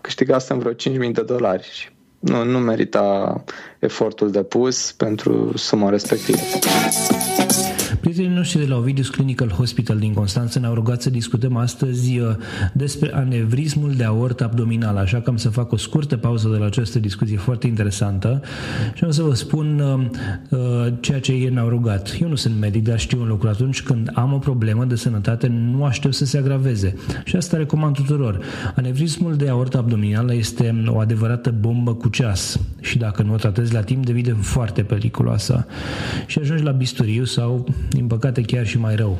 [0.00, 3.44] câștigasem vreo 5.000 de dolari și nu, nu merita
[3.78, 6.38] efortul depus pentru suma respectivă.
[8.02, 12.34] Prietenii noștri de la Ovidius Clinical Hospital din Constanța ne-au rugat să discutăm astăzi uh,
[12.72, 16.64] despre anevrismul de aort abdominal, așa că am să fac o scurtă pauză de la
[16.64, 18.40] această discuție foarte interesantă
[18.94, 22.16] și am să vă spun uh, uh, ceea ce ei ne-au rugat.
[22.20, 23.48] Eu nu sunt medic, dar știu un lucru.
[23.48, 26.94] Atunci când am o problemă de sănătate, nu aștept să se agraveze.
[27.24, 28.38] Și asta recomand tuturor.
[28.74, 33.72] Anevrismul de aort abdominal este o adevărată bombă cu ceas și dacă nu o tratezi
[33.72, 35.66] la timp, devine foarte periculoasă
[36.26, 39.18] și ajungi la bisturiu sau din păcate chiar și mai rău.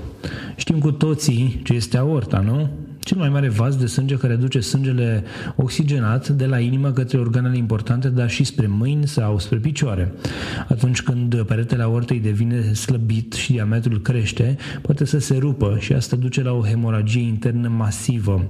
[0.57, 2.71] Știm cu toții ce este aorta, nu?
[3.05, 5.25] Cel mai mare vas de sânge care duce sângele
[5.57, 10.13] oxigenat de la inimă către organele importante, dar și spre mâini sau spre picioare.
[10.69, 16.17] Atunci când peretele aortei devine slăbit și diametrul crește, poate să se rupă și asta
[16.17, 18.45] duce la o hemoragie internă masivă.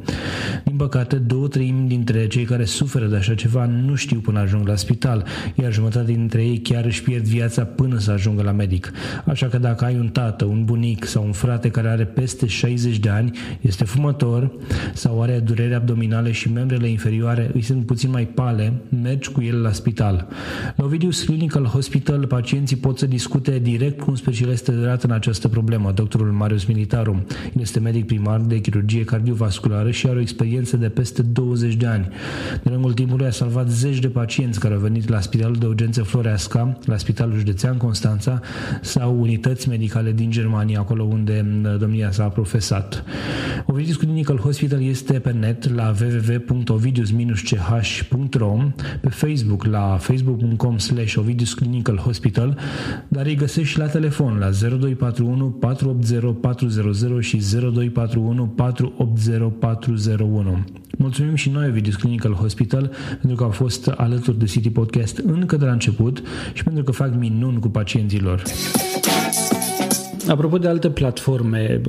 [0.65, 4.69] Din păcate, două treimi dintre cei care suferă de așa ceva nu știu până ajung
[4.69, 8.93] la spital, iar jumătate dintre ei chiar își pierd viața până să ajungă la medic.
[9.25, 12.99] Așa că dacă ai un tată, un bunic sau un frate care are peste 60
[12.99, 14.61] de ani, este fumător, dolor
[14.95, 19.63] sau are durere abdominale și membrele inferioare îi sunt puțin mai pale, mergi cu el
[19.63, 20.29] la spital.
[20.77, 25.49] La Ovidius Clinical Hospital, pacienții pot să discute direct cu un specialist de în această
[25.49, 27.25] problemă, doctorul Marius Militaru.
[27.55, 31.87] El este medic primar de chirurgie cardiovasculară și are o experiență de peste 20 de
[31.87, 32.09] ani.
[32.63, 36.03] De lungul timpului a salvat zeci de pacienți care au venit la Spitalul de Urgență
[36.03, 38.41] Floreasca, la Spitalul Județean Constanța
[38.81, 41.47] sau unități medicale din Germania, acolo unde
[41.79, 43.05] domnia s-a profesat.
[43.67, 48.57] Ovidius Clinical Medical Hospital este pe net la www.ovidius-ch.ro,
[49.01, 52.59] pe Facebook la facebook.com slash Ovidius Clinical Hospital,
[53.09, 60.65] dar îi găsești și la telefon la 0241 480 400 și 0241 480 401.
[60.99, 65.57] Mulțumim și noi Ovidius Clinical Hospital pentru că au fost alături de City Podcast încă
[65.57, 68.43] de la început și pentru că fac minuni cu pacienților.
[70.29, 71.81] Apropo de alte platforme,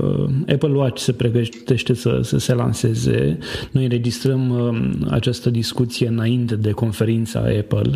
[0.48, 3.38] Apple Watch se pregătește să, să se lanseze.
[3.72, 7.92] Noi înregistrăm uh, această discuție înainte de conferința Apple.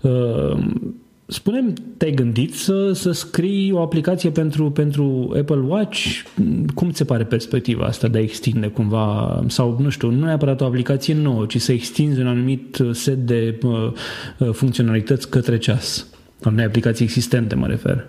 [0.00, 0.58] Uh,
[1.26, 6.22] Spunem, te-ai gândit să, să scrii o aplicație pentru, pentru Apple Watch?
[6.74, 10.60] Cum ți se pare perspectiva asta de a extinde cumva, sau nu știu, nu neapărat
[10.60, 13.92] o aplicație nouă, ci să extinzi un anumit set de uh,
[14.52, 16.06] funcționalități către ceas?
[16.44, 18.08] Unei aplicații existente, mă refer.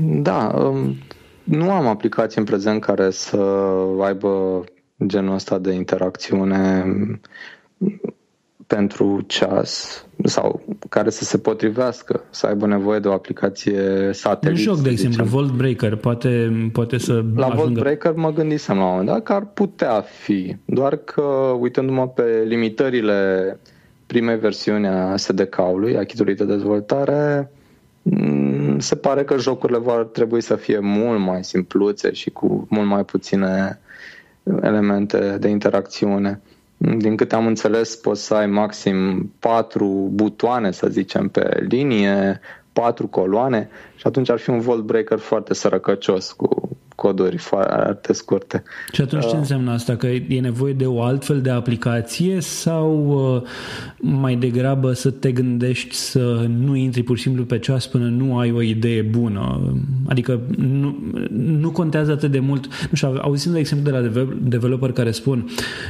[0.00, 0.96] Da, um,
[1.44, 3.36] nu am aplicații în prezent care să
[4.00, 4.64] aibă
[5.06, 6.84] genul ăsta de interacțiune
[8.66, 14.56] pentru ceas sau care să se potrivească, să aibă nevoie de o aplicație satelit.
[14.56, 17.62] Un joc, de exemplu, Volt Breaker, poate, poate să La ajungă...
[17.62, 21.22] Volt Breaker mă gândisem la un moment dat că ar putea fi, doar că
[21.60, 23.58] uitându-mă pe limitările
[24.06, 27.50] primei versiuni a SDK-ului, a kitului de dezvoltare,
[28.78, 33.04] se pare că jocurile vor trebui să fie mult mai simpluțe și cu mult mai
[33.04, 33.80] puține
[34.62, 36.40] elemente de interacțiune.
[36.76, 42.40] Din câte am înțeles, poți să ai maxim patru butoane, să zicem, pe linie,
[42.72, 46.67] patru coloane și atunci ar fi un volt breaker foarte sărăcăcios cu
[46.98, 48.62] coduri foarte scurte.
[48.92, 49.38] Și atunci ce uh.
[49.38, 49.96] înseamnă asta?
[49.96, 53.42] Că e nevoie de o altfel de aplicație sau uh,
[53.96, 58.38] mai degrabă să te gândești să nu intri pur și simplu pe ceas până nu
[58.38, 59.74] ai o idee bună?
[60.08, 60.96] Adică nu,
[61.30, 62.66] nu contează atât de mult.
[62.66, 65.48] Nu știu, auzim de exemplu de la developer care spun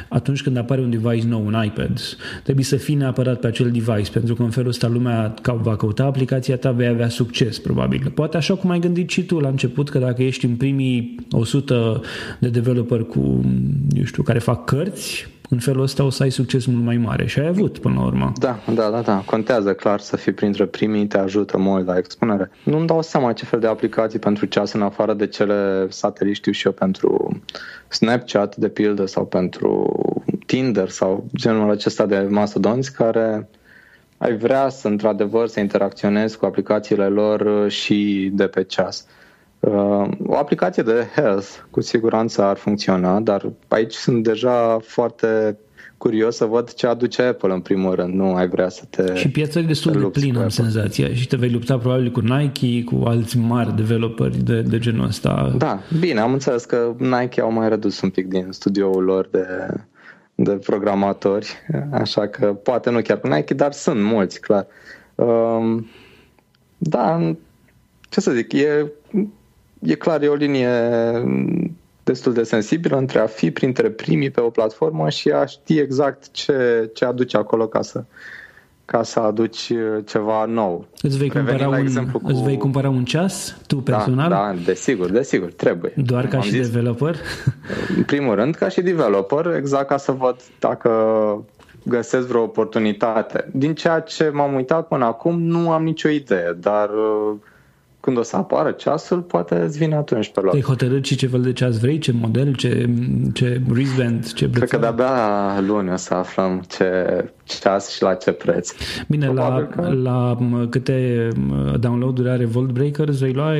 [0.09, 2.01] atunci când apare un device nou, un iPad,
[2.43, 6.05] trebuie să fii neapărat pe acel device pentru că în felul ăsta lumea va căuta
[6.05, 8.13] aplicația ta, vei avea succes probabil.
[8.15, 10.98] Poate așa cum ai gândit și tu la început că dacă ești în primii
[11.31, 12.01] 100
[12.39, 13.41] de developer cu,
[13.91, 17.27] eu știu, care fac cărți, în felul ăsta o să ai succes mult mai mare
[17.27, 18.33] și ai avut până la urmă.
[18.37, 19.23] Da, da, da, da.
[19.27, 22.51] Contează clar să fii printre primii, te ajută mult la expunere.
[22.65, 26.53] Nu-mi dau seama ce fel de aplicații pentru ceas în afară de cele sateliști știu
[26.53, 27.41] și eu pentru
[27.89, 29.93] Snapchat, de pildă, sau pentru
[30.47, 33.49] Tinder sau genul acesta de mastodonți care
[34.19, 39.07] ai vrea să într-adevăr să interacționezi cu aplicațiile lor și de pe ceas.
[39.61, 45.59] Uh, o aplicație de health cu siguranță ar funcționa, dar aici sunt deja foarte
[45.97, 48.15] curios să văd ce aduce Apple în primul rând.
[48.15, 51.15] Nu ai vrea să te Și piața e destul de plină, am senzația.
[51.15, 55.55] Și te vei lupta probabil cu Nike, cu alți mari developeri de, de genul ăsta.
[55.57, 59.47] Da, bine, am înțeles că Nike au mai redus un pic din studioul lor de,
[60.35, 61.49] de programatori,
[61.93, 64.67] așa că poate nu chiar cu Nike, dar sunt mulți, clar.
[65.15, 65.87] Um,
[66.77, 67.35] da,
[68.09, 68.93] ce să zic, e
[69.81, 70.69] e clar, e o linie
[72.05, 76.31] destul de sensibilă între a fi printre primii pe o platformă și a ști exact
[76.31, 78.05] ce, ce aduce acolo ca să,
[78.85, 79.73] ca să aduci
[80.05, 80.87] ceva nou.
[81.03, 82.21] Îți vei, cumpăra un, cu...
[82.25, 84.29] îți vei cumpăra un ceas, tu da, personal?
[84.29, 85.93] Da, da, desigur, desigur, trebuie.
[85.97, 86.71] Doar ca și zis.
[86.71, 87.17] developer?
[87.97, 90.91] În primul rând, ca și developer, exact ca să văd dacă
[91.83, 93.49] găsesc vreo oportunitate.
[93.53, 97.37] Din ceea ce m-am uitat până acum, nu am nicio idee, dar uh,
[98.09, 100.51] când o să apară ceasul, poate îți vine atunci pe loc.
[100.51, 102.89] Te-ai hotărât și ce fel de ceas vrei, ce model, ce,
[103.33, 106.85] ce wristband, ce Cred că de-abia luni o să aflăm ce
[107.49, 108.73] ceas și la ce preț.
[109.09, 109.93] Bine, la, că...
[110.03, 110.39] la
[110.71, 111.29] câte
[111.81, 113.53] download-uri are Volt Breaker, vei lua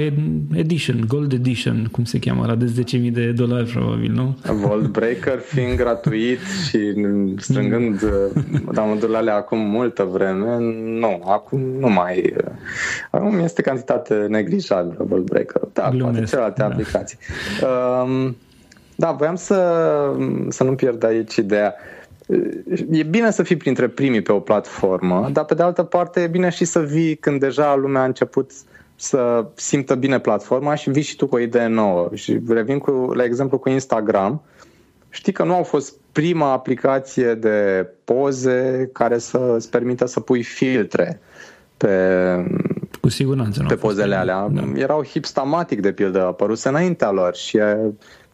[0.53, 4.37] Edition, Gold Edition, cum se cheamă, la de 10.000 de dolari probabil, nu?
[4.53, 6.79] Volt Breaker fiind gratuit și
[7.37, 8.71] strângând mm.
[8.73, 10.57] download-urile alea acum multă vreme,
[10.99, 12.35] nu, acum nu mai...
[13.11, 15.61] Acum este cantitate neglijabilă World Breaker.
[15.73, 16.67] Da, Glumesc, poate celelalte da.
[16.67, 17.19] aplicații.
[17.63, 18.37] Um,
[18.97, 19.59] da, voiam să,
[20.49, 21.75] să nu pierd aici ideea.
[22.91, 26.27] E bine să fii printre primii pe o platformă, dar pe de altă parte e
[26.27, 28.51] bine și să vii când deja lumea a început
[28.97, 32.09] să simtă bine platforma și vii și tu cu o idee nouă.
[32.15, 34.43] Și revin cu, la exemplu cu Instagram.
[35.11, 40.43] Știi că nu au fost prima aplicație de poze care să îți permită să pui
[40.43, 41.21] filtre
[41.77, 41.89] pe,
[43.09, 43.65] cu siguranță.
[43.69, 44.49] Pe pozele alea.
[44.51, 44.63] Da.
[44.75, 47.59] Erau hipstamatic, de pildă, apăruse înaintea lor și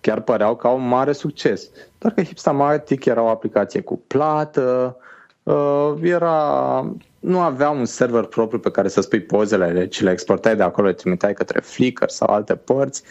[0.00, 1.68] chiar păreau că au un mare succes.
[1.98, 4.96] Doar că hipstamatic era o aplicație cu plată,
[5.42, 10.56] uh, era nu avea un server propriu pe care să spui pozele, ci le exportai
[10.56, 13.02] de acolo, le trimiteai către Flickr sau alte părți.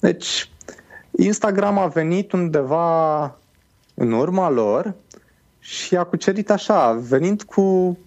[0.00, 0.50] Deci,
[1.10, 3.24] Instagram a venit undeva
[3.94, 4.94] în urma lor
[5.58, 7.98] și a cucerit așa, venind cu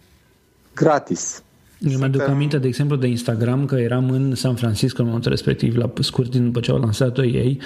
[0.73, 1.43] gratis.
[1.91, 5.75] Eu mi-aduc aminte, de exemplu, de Instagram, că eram în San Francisco în momentul respectiv,
[5.75, 7.59] la scurt timp după ce au lansat-o ei,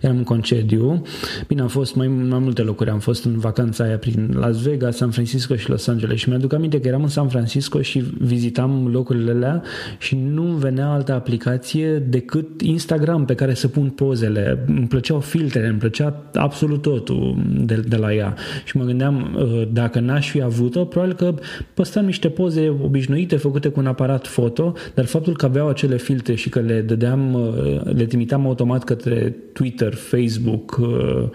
[0.00, 1.02] eram în concediu.
[1.46, 4.96] Bine, am fost mai, mai multe locuri, am fost în vacanța aia prin Las Vegas,
[4.96, 8.88] San Francisco și Los Angeles și mi-aduc aminte că eram în San Francisco și vizitam
[8.92, 9.62] locurile alea
[9.98, 14.64] și nu venea altă aplicație decât Instagram pe care să pun pozele.
[14.66, 18.34] Îmi plăceau filtrele, îmi plăcea absolut totul de, de la ea
[18.64, 21.34] și mă gândeam, uh, dacă n-aș fi avut-o, probabil că
[21.74, 25.96] păstram niște poze obișnuite făcute făcute cu un aparat foto, dar faptul că aveau acele
[25.96, 31.28] filtre și că le dădeam, uh, le trimiteam automat către Twitter, Facebook, uh,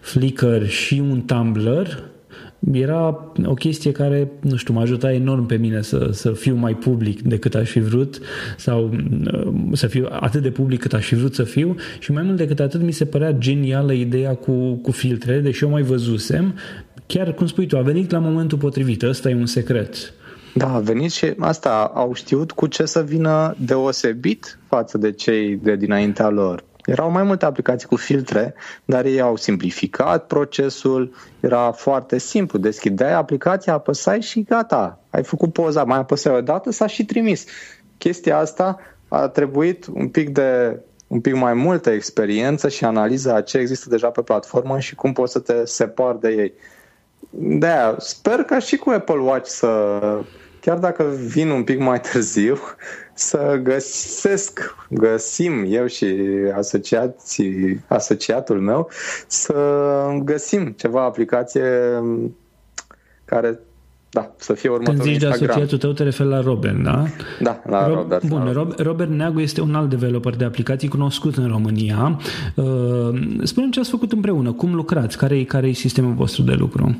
[0.00, 2.08] Flickr și un Tumblr,
[2.72, 6.74] era o chestie care, nu știu, mă ajuta enorm pe mine să, să fiu mai
[6.74, 8.18] public decât aș fi vrut
[8.56, 8.94] sau
[9.32, 12.36] uh, să fiu atât de public cât aș fi vrut să fiu și mai mult
[12.36, 16.54] decât atât mi se părea genială ideea cu, cu filtre, deși eu mai văzusem,
[17.06, 20.14] chiar cum spui tu, a venit la momentul potrivit, ăsta e un secret.
[20.54, 25.56] Da, a venit și asta au știut cu ce să vină deosebit față de cei
[25.56, 26.64] de dinaintea lor.
[26.84, 32.58] Erau mai multe aplicații cu filtre, dar ei au simplificat procesul, era foarte simplu.
[32.58, 35.00] Deschideai aplicația, apăsai și gata.
[35.10, 37.44] Ai făcut poza, mai apăsai o dată, s-a și trimis.
[37.98, 43.40] Chestia asta a trebuit un pic de un pic mai multă experiență și analiză a
[43.40, 46.52] ce există deja pe platformă și cum poți să te separi de ei.
[47.30, 50.00] De aia, sper ca și cu Apple Watch să
[50.60, 52.58] chiar dacă vin un pic mai târziu,
[53.14, 56.16] să găsesc, găsim eu și
[56.54, 58.90] asociații, asociatul meu,
[59.26, 59.54] să
[60.22, 62.02] găsim ceva aplicație
[63.24, 63.60] care
[64.10, 65.46] da, să fie următorul Când zici Instagram.
[65.46, 67.04] de asociatul tău, te referi la Robert, da?
[67.40, 68.26] Da, la Rob, Robert.
[68.26, 68.80] Bun, la Robert.
[68.80, 72.18] Robert Neagu este un alt developer de aplicații cunoscut în România.
[72.54, 72.64] Uh,
[73.42, 76.96] spune ce ați făcut împreună, cum lucrați, care e care sistemul vostru de lucru?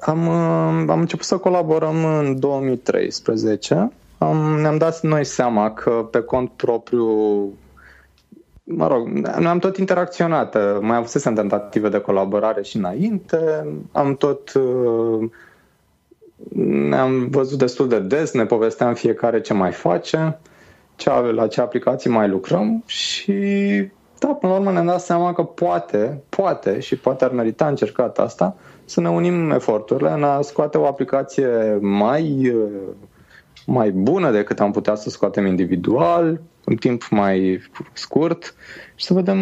[0.00, 3.92] Am, uh, am început să colaborăm în 2013.
[4.18, 7.08] Am, ne-am dat noi seama că pe cont propriu
[8.64, 14.52] mă rog, noi am tot interacționat, mai avusesem tentative de colaborare și înainte, am tot
[16.88, 20.38] ne-am văzut destul de des, ne povesteam fiecare ce mai face,
[20.96, 23.32] ce, la ce aplicații mai lucrăm și
[24.18, 28.18] da, până la urmă ne-am dat seama că poate, poate și poate ar merita încercat
[28.18, 32.54] asta, să ne unim eforturile în a scoate o aplicație mai,
[33.66, 37.62] mai bună decât am putea să scoatem individual, în timp mai
[37.92, 38.54] scurt
[38.94, 39.38] și să vedem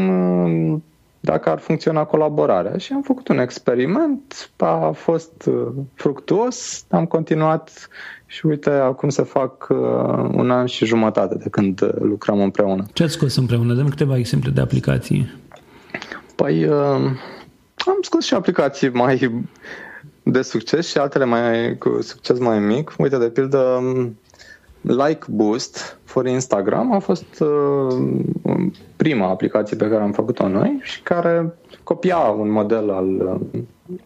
[1.24, 2.76] dacă ar funcționa colaborarea.
[2.76, 7.88] Și am făcut un experiment, a fost uh, fructuos, am continuat
[8.26, 9.78] și uite, acum se fac uh,
[10.32, 12.86] un an și jumătate de când uh, lucrăm împreună.
[12.92, 13.74] Ce ați scos împreună?
[13.74, 15.40] Dăm câteva exemple de aplicații.
[16.34, 16.68] Păi,
[17.86, 19.44] am scos și aplicații mai
[20.22, 22.92] de succes și altele mai cu succes mai mic.
[22.98, 24.18] Uite, de pildă, um,
[24.82, 28.20] Like Boost for Instagram a fost uh,
[28.96, 33.60] prima aplicație pe care am făcut-o noi și care copia un model al uh,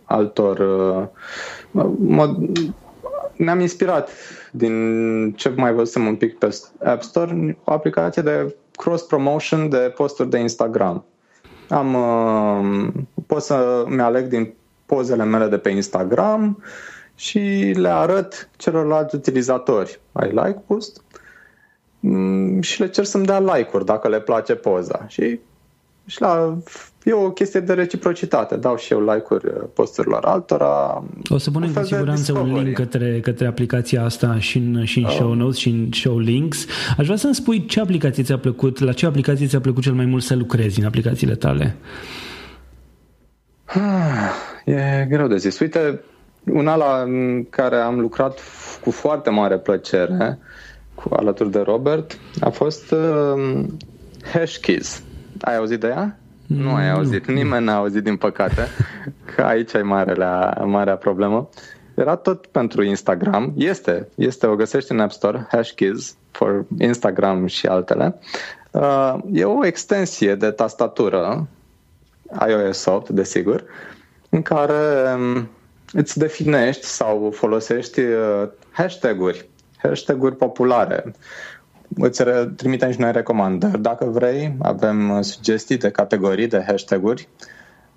[0.04, 2.36] altor uh, mod,
[3.36, 4.10] ne-am inspirat
[4.52, 10.30] din ce mai văzusem un pic pe App Store, o aplicație de cross-promotion de posturi
[10.30, 11.04] de Instagram.
[11.68, 12.88] Am, uh,
[13.26, 14.54] pot să-mi aleg din
[14.86, 16.62] pozele mele de pe Instagram
[17.16, 20.00] și le arăt celorlalți utilizatori.
[20.12, 21.02] Ai like post?
[22.00, 25.04] Mm, și le cer să-mi dea like-uri dacă le place poza.
[25.08, 25.38] Și,
[26.06, 26.58] și la,
[27.04, 28.56] e o chestie de reciprocitate.
[28.56, 31.04] Dau și eu like-uri posturilor altora.
[31.28, 35.04] O să punem cu siguranță un link către, către aplicația asta și în, și în
[35.04, 35.10] oh.
[35.10, 36.66] show notes și în show links.
[36.98, 40.04] Aș vrea să-mi spui ce aplicație ți-a plăcut, la ce aplicație ți-a plăcut cel mai
[40.04, 41.76] mult să lucrezi în aplicațiile tale?
[43.64, 44.32] Ah,
[44.64, 45.58] e greu de zis.
[45.58, 46.00] Uite,
[46.52, 47.04] una la
[47.50, 48.40] care am lucrat
[48.84, 50.38] cu foarte mare plăcere
[50.94, 53.64] cu alături de Robert a fost uh,
[54.32, 55.02] Hashkeys.
[55.40, 56.18] Ai auzit de ea?
[56.46, 57.26] Mm, nu ai auzit.
[57.26, 57.34] Nu.
[57.34, 58.66] Nimeni n-a auzit, din păcate.
[59.34, 61.48] Că aici ai marelea, marea problemă.
[61.94, 63.52] Era tot pentru Instagram.
[63.56, 64.08] Este.
[64.14, 64.46] Este.
[64.46, 65.46] O găsești în App Store.
[65.50, 68.18] Hashkeys for Instagram și altele.
[68.70, 71.46] Uh, e o extensie de tastatură
[72.48, 73.64] iOS 8, desigur,
[74.28, 75.48] în care um,
[75.92, 81.14] îți definești sau folosești uh, hashtag-uri, hashtag-uri populare.
[81.96, 82.22] Îți
[82.56, 83.82] trimitem și noi recomandări.
[83.82, 87.28] Dacă vrei, avem uh, sugestii de categorii de hashtag-uri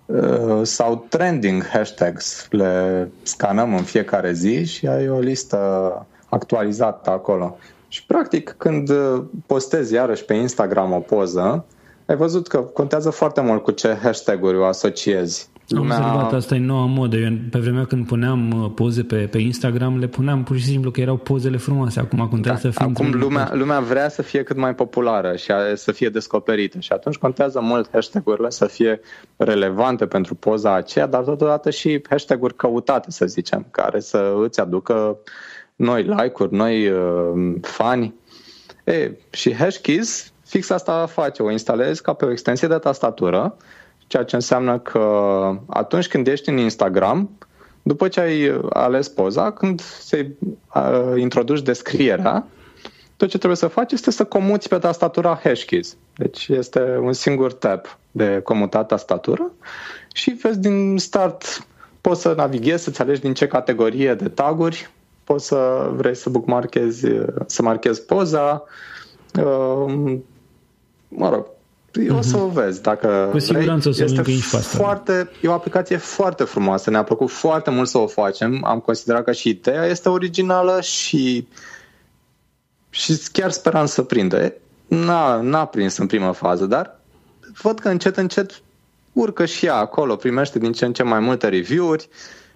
[0.05, 2.47] uh, sau trending hashtags.
[2.49, 7.57] Le scanăm în fiecare zi și ai o listă actualizată acolo.
[7.87, 8.91] Și practic când
[9.45, 11.65] postezi iarăși pe Instagram o poză,
[12.09, 15.49] ai văzut că contează foarte mult cu ce hashtag-uri o asociezi.
[15.67, 15.97] Lumea...
[15.97, 17.17] Am observat, asta e noua modă.
[17.17, 20.91] Eu, pe vremea când puneam uh, poze pe, pe Instagram, le puneam pur și simplu
[20.91, 21.99] că erau pozele frumoase.
[21.99, 22.85] Acum contează da, să fie...
[22.85, 26.91] Acum lumea, lumea vrea să fie cât mai populară și a, să fie descoperită și
[26.91, 28.99] atunci contează mult hashtag-urile să fie
[29.37, 35.17] relevante pentru poza aceea, dar totodată și hashtag-uri căutate, să zicem, care să îți aducă
[35.75, 38.15] noi like-uri, noi uh, fani.
[38.83, 43.55] E, și Hashkeys fix asta face, o instalezi ca pe o extensie de tastatură
[44.09, 44.99] ceea ce înseamnă că
[45.67, 47.29] atunci când ești în Instagram,
[47.81, 50.31] după ce ai ales poza, când se
[50.73, 52.47] uh, introduci descrierea,
[53.17, 55.97] tot ce trebuie să faci este să comuți pe tastatura Hashkeys.
[56.15, 59.51] Deci este un singur tap de comutat tastatură
[60.13, 61.67] și vezi din start
[62.01, 64.89] poți să navighezi, să-ți alegi din ce categorie de taguri,
[65.23, 67.07] poți să vrei să bookmarkezi,
[67.45, 68.63] să marchezi poza,
[69.43, 70.17] uh,
[71.09, 71.45] mă rog,
[71.89, 72.17] Uh-huh.
[72.17, 74.05] O să o vezi dacă Cu siguranță vrei.
[74.05, 78.07] o să este foarte, E o aplicație foarte frumoasă, ne-a plăcut foarte mult să o
[78.07, 78.63] facem.
[78.63, 81.47] Am considerat că și ideea este originală și
[82.89, 84.53] și chiar speram să prindă.
[84.87, 86.99] N-a, n-a prins în prima fază, dar
[87.61, 88.61] văd că încet, încet
[89.13, 92.09] urcă și ea acolo, primește din ce în ce mai multe review-uri.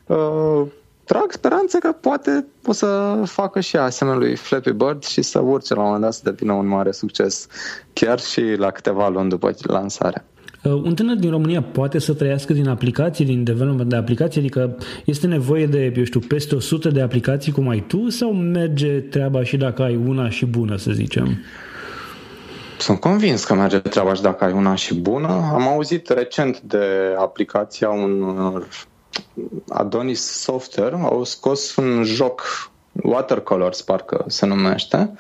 [0.06, 0.64] Uh,
[1.06, 5.74] trag speranțe că poate o să facă și asemenea lui Flappy Bird și să urce
[5.74, 7.48] la un moment dat să devină un mare succes,
[7.94, 10.26] chiar și la câteva luni după lansare.
[10.64, 14.78] Uh, un tânăr din România poate să trăiască din aplicații, din development de aplicații, adică
[15.06, 19.44] este nevoie de, eu știu, peste 100 de aplicații cum ai tu sau merge treaba
[19.44, 21.38] și dacă ai una și bună, să zicem?
[22.80, 25.28] Sunt convins că merge treaba și dacă ai una și bună.
[25.54, 26.86] Am auzit recent de
[27.18, 28.68] aplicația unor
[29.70, 32.72] Adonis Software au scos un joc
[33.04, 35.14] Watercolors, parcă se numește.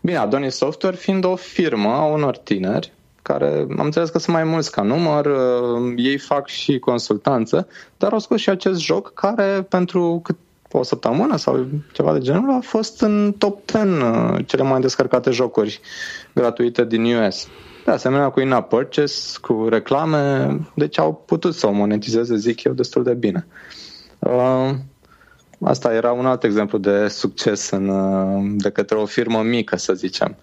[0.00, 2.92] Bine, Adonis Software fiind o firmă a unor tineri
[3.22, 8.12] care am înțeles că sunt mai mulți ca număr, uh, ei fac și consultanță, dar
[8.12, 10.36] au scos și acest joc care pentru cât
[10.72, 15.30] o săptămână sau ceva de genul a fost în top 10 uh, cele mai descărcate
[15.30, 15.80] jocuri
[16.34, 17.48] gratuite din US.
[17.86, 22.72] De asemenea, cu in purchase, cu reclame, deci au putut să o monetizeze, zic eu,
[22.72, 23.46] destul de bine.
[24.18, 24.70] Uh,
[25.60, 29.94] asta era un alt exemplu de succes în, uh, de către o firmă mică, să
[29.94, 30.36] zicem.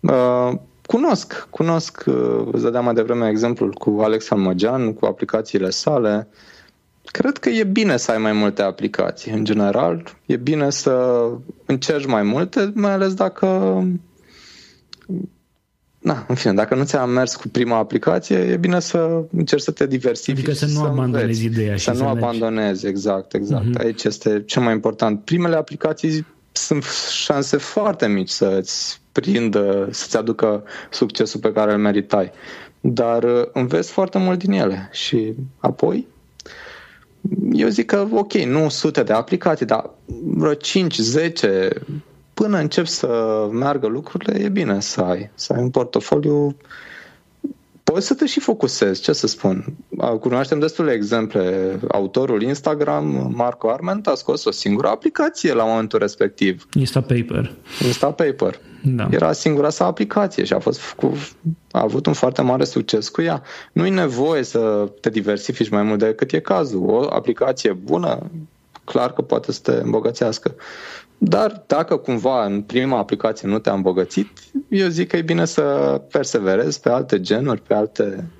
[0.00, 0.52] Uh,
[0.86, 6.28] cunosc, cunosc, uh, îți dădeam mai devreme exemplul cu Alex Almăgean, cu aplicațiile sale.
[7.04, 10.16] Cred că e bine să ai mai multe aplicații, în general.
[10.26, 11.24] E bine să
[11.66, 13.46] încerci mai multe, mai ales dacă
[16.00, 19.70] Na, în fine, dacă nu ți-a mers cu prima aplicație, e bine să încerci să
[19.70, 20.48] te diversifici.
[20.48, 22.24] Adică să nu să abandonezi înveți, ideea și să, să nu mergi.
[22.24, 23.64] abandonezi, exact, exact.
[23.64, 23.84] Uh-huh.
[23.84, 25.20] Aici este cel mai important.
[25.24, 26.84] Primele aplicații sunt
[27.24, 32.30] șanse foarte mici să îți prindă, să-ți aducă succesul pe care îl meritai.
[32.80, 36.06] Dar uh, înveți foarte mult din ele și apoi
[37.52, 39.90] eu zic că ok, nu sute de aplicații, dar
[40.24, 40.58] vreo 5-10
[42.40, 46.56] până încep să meargă lucrurile, e bine să ai, să ai un portofoliu
[47.82, 49.64] poți să te și focusezi, ce să spun.
[50.20, 51.78] Cunoaștem destule exemple.
[51.88, 56.66] Autorul Instagram, Marco Arment, a scos o singură aplicație la momentul respectiv.
[56.72, 57.52] Instapaper.
[57.86, 58.60] Instapaper.
[58.82, 59.08] Da.
[59.10, 61.12] Era singura sa aplicație și a, fost cu,
[61.70, 63.42] a avut un foarte mare succes cu ea.
[63.72, 66.90] Nu e nevoie să te diversifici mai mult decât e cazul.
[66.90, 68.30] O aplicație bună,
[68.84, 70.54] clar că poate să te îmbogățească.
[71.22, 74.28] Dar dacă cumva în prima aplicație nu te-a îmbogățit,
[74.68, 75.62] eu zic că e bine să
[76.10, 78.30] perseverezi pe alte genuri, pe alte,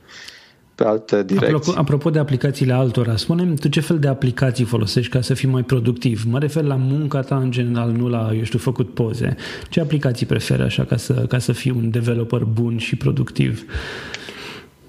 [0.75, 1.55] pe alte direcții.
[1.55, 5.49] Apropo, apropo de aplicațiile altora, spune tu ce fel de aplicații folosești ca să fii
[5.49, 6.25] mai productiv?
[6.29, 9.37] Mă refer la munca ta în general, nu la, eu știu, făcut poze.
[9.69, 13.65] Ce aplicații preferi așa ca să, ca să fii un developer bun și productiv?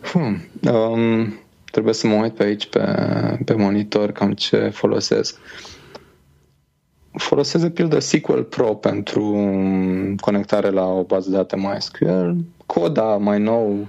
[0.02, 1.40] Hmm, um,
[1.72, 2.82] trebuie să mă uit pe aici, pe,
[3.46, 5.38] pe monitor, cam ce folosesc.
[5.38, 5.72] Uh,
[7.12, 9.24] folosesc de pildă SQL Pro pentru
[10.20, 12.30] conectare la o bază de date MySQL.
[12.66, 13.88] Coda mai nou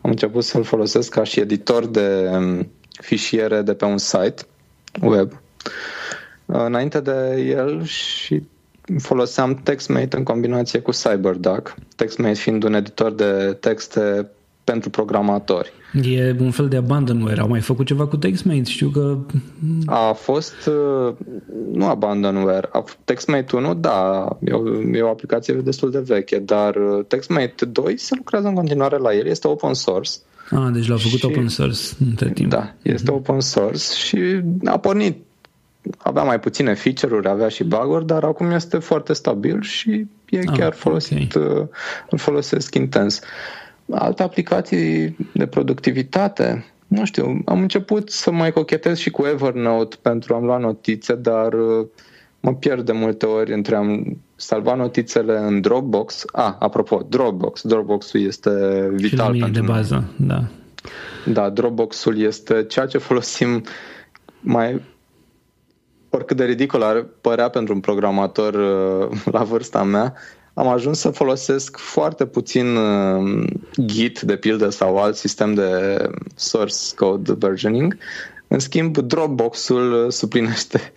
[0.00, 2.70] am început să-l folosesc ca și editor de um,
[3.00, 4.42] fișiere de pe un site
[5.02, 5.42] web.
[6.46, 8.42] Înainte de el și
[8.98, 14.30] foloseam TextMate în combinație cu CyberDuck, TextMate fiind un editor de texte
[14.64, 15.72] pentru programatori.
[16.02, 17.40] E un fel de abandonware.
[17.40, 18.62] Au mai făcut ceva cu TextMate?
[18.64, 19.18] Știu că...
[19.86, 21.14] A fost, uh,
[21.72, 22.70] nu abandonware,
[23.04, 27.98] TextMate 1, da, e o, e o aplicație destul de veche, dar uh, TextMate 2
[27.98, 30.10] se lucrează în continuare la el, este open source.
[30.50, 32.50] Ah, deci l-au făcut și, open source între timp.
[32.50, 33.14] Da, este mm-hmm.
[33.14, 35.22] open source și a pornit
[35.98, 40.58] avea mai puține feature-uri, avea și bug dar acum este foarte stabil și e ah,
[40.58, 41.48] chiar folosit, okay.
[41.48, 41.66] Uh,
[42.10, 43.18] îl folosesc intens.
[43.18, 43.24] Uh,
[43.90, 50.34] alte aplicații de productivitate, nu știu, am început să mai cochetez și cu Evernote pentru
[50.34, 51.86] a-mi lua notițe, dar uh,
[52.40, 56.24] mă pierd de multe ori între am salva notițele în Dropbox.
[56.32, 57.62] Ah, apropo, Dropbox.
[57.62, 58.50] Dropbox-ul este
[58.92, 60.44] vital pentru de bază, da.
[61.26, 63.64] Da, Dropbox-ul este ceea ce folosim
[64.40, 64.82] mai
[66.10, 70.14] oricât de ridicol ar părea pentru un programator uh, la vârsta mea,
[70.54, 73.44] am ajuns să folosesc foarte puțin uh,
[73.86, 75.98] Git, de pildă, sau alt sistem de
[76.34, 77.96] source code versioning.
[78.48, 80.92] În schimb, Dropbox-ul suplinește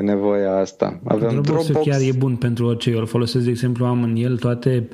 [0.00, 1.00] nevoia asta.
[1.04, 2.90] Avem Dropbox, Dropbox chiar e bun pentru orice.
[2.90, 4.88] Eu îl folosesc, de exemplu, am în el toate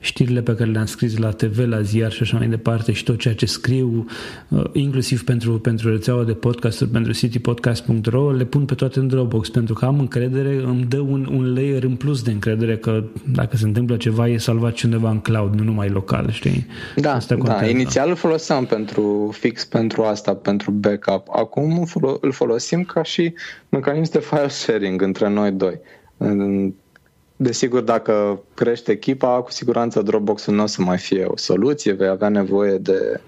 [0.00, 3.18] știrile pe care le-am scris la TV, la ziar și așa mai departe și tot
[3.18, 4.06] ceea ce scriu,
[4.48, 9.48] uh, inclusiv pentru, pentru rețeaua de podcasturi, pentru citypodcast.ro, le pun pe toate în Dropbox
[9.48, 13.56] pentru că am încredere, îmi dă un, un layer în plus de încredere că dacă
[13.56, 16.66] se întâmplă ceva e salvat și undeva în cloud, nu numai local, știi?
[16.96, 17.66] Da, asta da.
[17.66, 21.26] inițial îl foloseam pentru fix pentru asta, pentru backup.
[21.32, 21.86] Acum
[22.20, 23.32] îl folosim ca și
[23.88, 25.80] mecanism de file sharing între noi doi.
[27.36, 32.08] Desigur, dacă crește echipa, cu siguranță Dropbox-ul nu o să mai fie o soluție, vei
[32.08, 33.20] avea nevoie de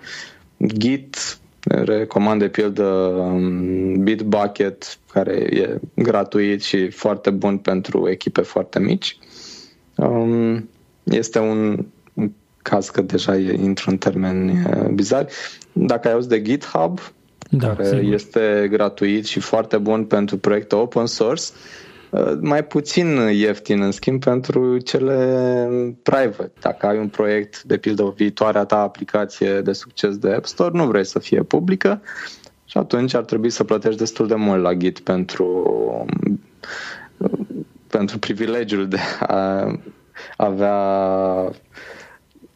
[0.67, 8.79] Git, recomand de pildă um, Bitbucket, care e gratuit și foarte bun pentru echipe foarte
[8.79, 9.19] mici.
[9.97, 10.69] Um,
[11.05, 11.87] este un,
[12.63, 14.63] caz că deja e, intru în termeni
[14.95, 15.33] bizari.
[15.73, 17.01] Dacă ai auzit de GitHub,
[17.51, 18.13] da, care sigur.
[18.13, 21.45] este gratuit și foarte bun pentru proiecte open source,
[22.11, 25.17] uh, mai puțin ieftin, în schimb, pentru cele
[26.03, 26.53] private.
[26.61, 30.79] Dacă ai un proiect, de pildă, o viitoarea ta aplicație de succes de App Store,
[30.79, 32.03] nu vrei să fie publică
[32.65, 36.07] și atunci ar trebui să plătești destul de mult la Git pentru,
[37.87, 39.73] pentru privilegiul de a
[40.37, 40.79] avea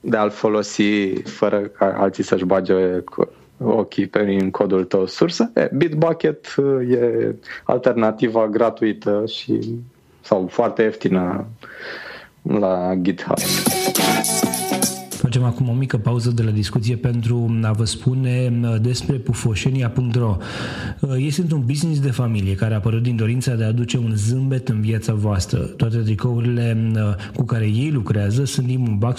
[0.00, 3.02] de a-l folosi fără ca alții să-și bage
[3.58, 5.50] ochii pe codul tău sursă.
[5.54, 7.34] E, Bitbucket uh, e
[7.64, 9.78] alternativa gratuită și
[10.20, 11.46] sau foarte ieftină
[12.42, 13.38] la GitHub.
[15.34, 20.36] Facem acum o mică pauză de la discuție pentru a vă spune despre pufoșenia.ro.
[21.16, 24.68] Este un business de familie care a apărut din dorința de a aduce un zâmbet
[24.68, 25.58] în viața voastră.
[25.58, 26.92] Toate tricourile
[27.36, 29.18] cu care ei lucrează sunt din bumbac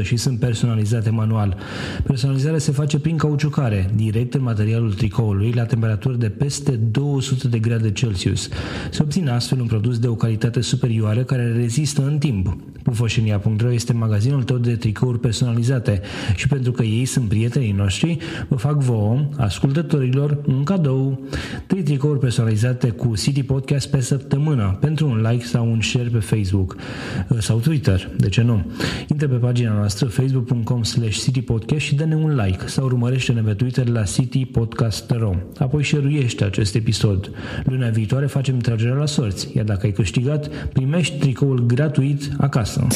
[0.00, 1.56] 100% și sunt personalizate manual.
[2.04, 7.58] Personalizarea se face prin cauciucare, direct în materialul tricoului, la temperaturi de peste 200 de
[7.58, 8.48] grade Celsius.
[8.90, 12.56] Se obține astfel un produs de o calitate superioară care rezistă în timp.
[12.82, 15.44] Pufoșenia.ro este magazinul tău de tricouri personalizate
[16.36, 18.18] și pentru că ei sunt prietenii noștri,
[18.48, 21.20] vă fac vouă, ascultătorilor, un cadou.
[21.66, 26.18] Trei tricouri personalizate cu City Podcast pe săptămână pentru un like sau un share pe
[26.18, 26.76] Facebook
[27.28, 28.70] uh, sau Twitter, de ce nu?
[29.08, 33.88] Intră pe pagina noastră facebook.com slash citypodcast și dă-ne un like sau urmărește-ne pe Twitter
[33.88, 35.34] la citypodcast.ro.
[35.58, 37.30] Apoi share acest episod.
[37.64, 42.86] Luna viitoare facem tragerea la sorți, iar dacă ai câștigat, primești tricoul gratuit acasă.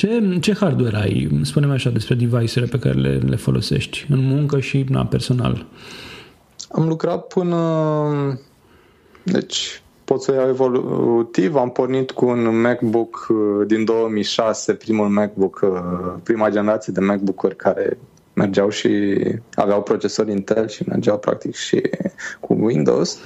[0.00, 1.40] Ce, ce hardware ai?
[1.42, 5.66] Spune-mi așa despre device-urile pe care le, le folosești în muncă și na, personal.
[6.70, 7.58] Am lucrat până...
[9.22, 11.54] Deci, pot să iau evolutiv.
[11.54, 17.56] Am pornit cu un MacBook uh, din 2006, primul MacBook, uh, prima generație de MacBook-uri
[17.56, 17.98] care
[18.32, 19.18] mergeau și
[19.54, 21.82] aveau procesor Intel și mergeau practic și
[22.40, 23.18] cu Windows.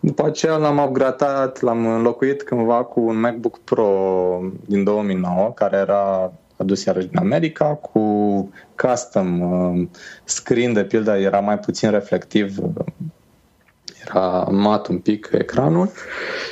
[0.00, 6.32] După aceea l-am upgradat, l-am înlocuit cândva cu un MacBook Pro din 2009, care era
[6.56, 8.00] adus iarăși din America, cu
[8.76, 9.88] custom uh,
[10.24, 12.58] screen, de pildă, era mai puțin reflectiv,
[14.08, 15.90] era mat un pic ecranul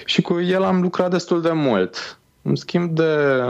[0.05, 2.19] și cu el am lucrat destul de mult.
[2.43, 3.41] În schimb de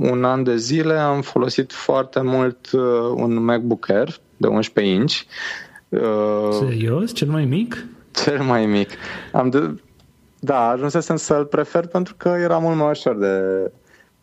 [0.00, 2.80] un an de zile am folosit foarte mult uh,
[3.14, 5.14] un MacBook Air de 11 inch.
[5.88, 7.12] Uh, Serios?
[7.14, 7.86] Cel mai mic?
[8.10, 8.90] Cel mai mic.
[9.32, 9.82] Am de...
[10.40, 13.40] Da, ajunsesem să-l prefer pentru că era mult mai ușor de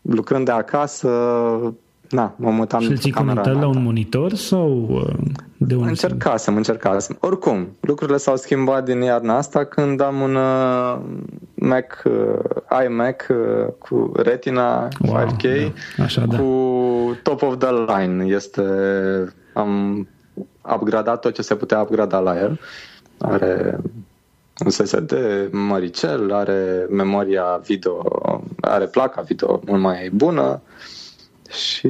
[0.01, 1.09] lucrând de acasă,
[2.09, 5.13] Na, mă mutam Și ți comentat la un monitor sau uh,
[5.57, 7.17] de un Încercasem, încercasem.
[7.19, 10.97] Oricum, lucrurile s-au schimbat din iarna asta când am un uh,
[11.53, 13.27] Mac, uh, iMac
[13.77, 16.03] cu Retina wow, 5K da.
[16.03, 16.37] Așa, da.
[16.37, 18.25] cu top of the line.
[18.25, 18.63] Este,
[19.53, 20.07] am
[20.75, 22.59] upgradat tot ce se putea upgrada la el.
[23.17, 23.77] Are
[24.63, 25.13] un SSD
[25.51, 28.03] măricel, are memoria video,
[28.61, 30.61] are placa video mult mai bună,
[31.51, 31.89] și,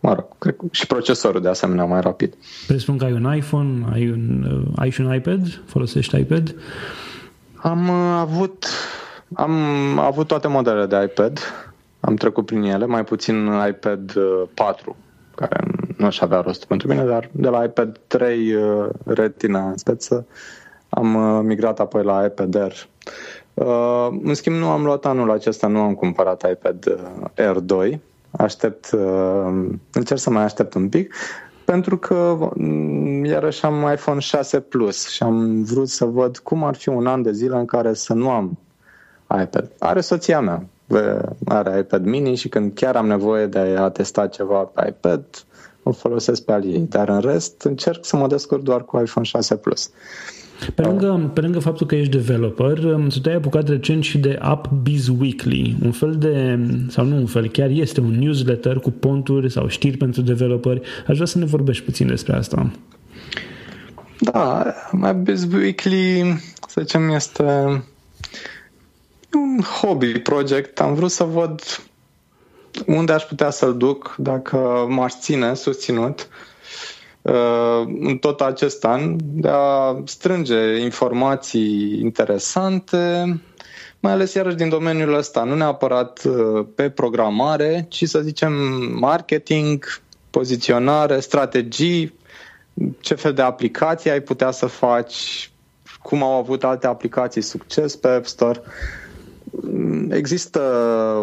[0.00, 2.34] mă rog, cred, și procesorul de asemenea mai rapid.
[2.66, 5.62] Presupun că ai un iPhone, ai, un, uh, ai și un iPad?
[5.66, 6.54] Folosești iPad?
[7.54, 8.66] Am uh, avut
[9.34, 11.38] am avut toate modelele de iPad,
[12.00, 14.12] am trecut prin ele, mai puțin iPad
[14.54, 14.96] 4, uh,
[15.34, 15.64] care
[16.02, 18.54] nu și avea rost pentru mine, dar de la iPad 3
[19.04, 20.26] Retina în speță
[20.88, 22.88] am migrat apoi la iPad Air.
[23.54, 27.00] Uh, în schimb, nu am luat anul acesta, nu am cumpărat iPad
[27.36, 28.00] Air 2,
[28.30, 31.14] aștept, uh, încerc să mai aștept un pic,
[31.64, 36.74] pentru că mm, iarăși am iPhone 6 Plus și am vrut să văd cum ar
[36.74, 38.58] fi un an de zile în care să nu am
[39.42, 39.70] iPad.
[39.78, 40.66] Are soția mea,
[41.44, 45.24] are iPad mini și când chiar am nevoie de a testa ceva pe iPad,
[45.82, 49.26] o folosesc pe al ei, dar în rest încerc să mă descurc doar cu iPhone
[49.26, 49.90] 6 Plus.
[50.74, 54.38] Pe lângă, pe lângă faptul că ești developer, um, tu te-ai apucat recent și de
[54.40, 56.58] App Biz Weekly, un fel de,
[56.88, 60.80] sau nu un fel, chiar este un newsletter cu ponturi sau știri pentru developeri.
[61.06, 62.70] Aș vrea să ne vorbești puțin despre asta.
[64.18, 66.36] Da, App Biz Weekly,
[66.68, 67.42] să zicem, este
[69.34, 70.80] un hobby project.
[70.80, 71.60] Am vrut să văd
[72.86, 76.28] unde aș putea să-l duc dacă m-aș ține susținut
[77.22, 83.24] Uh, în tot acest an de a strânge informații interesante,
[84.00, 88.52] mai ales iarăși din domeniul ăsta, nu neapărat uh, pe programare, ci să zicem
[88.98, 89.84] marketing,
[90.30, 92.14] poziționare, strategii,
[93.00, 95.50] ce fel de aplicații ai putea să faci,
[96.02, 98.60] cum au avut alte aplicații succes pe App Store.
[98.64, 99.01] Uh,
[100.08, 100.60] Există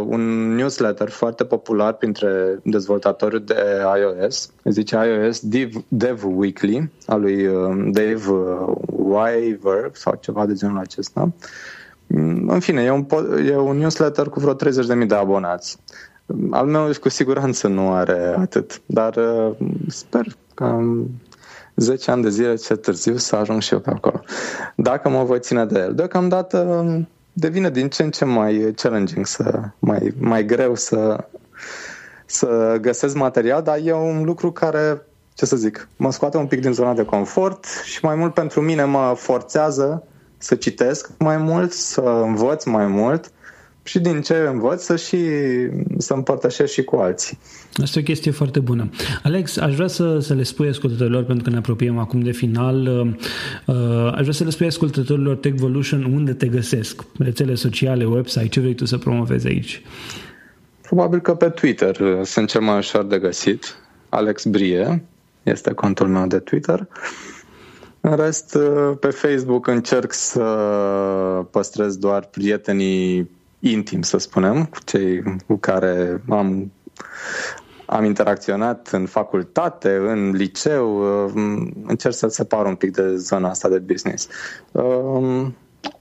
[0.07, 3.55] un newsletter foarte popular printre dezvoltatorii de
[3.99, 10.45] iOS, se zice iOS Dev, Dev Weekly, al lui um, Dave uh, Wyver sau ceva
[10.45, 11.31] de genul acesta.
[12.07, 13.05] Mm, în fine, e un,
[13.45, 15.77] e un newsletter cu vreo 30.000 de abonați.
[16.49, 19.55] Al meu cu siguranță nu are atât, dar uh,
[19.87, 20.79] sper că
[21.75, 24.21] 10 ani de zile ce târziu să ajung și eu pe acolo.
[24.75, 25.95] Dacă mă voi ține de el.
[25.95, 27.07] Deocamdată um,
[27.39, 31.27] devine din ce în ce mai challenging, să, mai, mai greu să,
[32.25, 35.01] să găsesc material, dar e un lucru care,
[35.33, 38.61] ce să zic, mă scoate un pic din zona de confort și mai mult pentru
[38.61, 40.03] mine mă forțează
[40.37, 43.31] să citesc mai mult, să învăț mai mult
[43.89, 45.17] și din ce învăț să și
[45.97, 47.37] să împărtășesc și cu alții.
[47.83, 48.89] Asta e o chestie foarte bună.
[49.23, 52.87] Alex, aș vrea să, să le spui ascultătorilor, pentru că ne apropiem acum de final,
[52.87, 58.47] uh, uh aș vrea să le spui ascultătorilor Techvolution unde te găsesc, rețele sociale, website,
[58.47, 59.81] ce vrei tu să promovezi aici?
[60.81, 63.75] Probabil că pe Twitter sunt cel mai ușor de găsit.
[64.09, 65.03] Alex Brie
[65.43, 66.87] este contul meu de Twitter.
[68.01, 70.41] În rest, uh, pe Facebook încerc să
[71.51, 76.71] păstrez doar prietenii intim, să spunem, cu cei cu care am,
[77.85, 80.99] am interacționat în facultate, în liceu.
[81.25, 81.31] Uh,
[81.85, 84.27] încerc să separ un pic de zona asta de business.
[84.71, 85.47] Uh,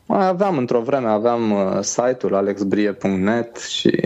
[0.07, 4.01] mai aveam într-o vreme, aveam site-ul alexbrie.net și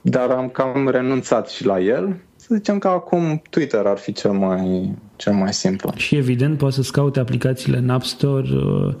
[0.00, 4.30] dar am cam renunțat și la el să zicem că acum Twitter ar fi cel
[4.30, 5.92] mai, cel mai simplu.
[5.96, 8.94] Și evident poți să-ți caute aplicațiile în App Store uh,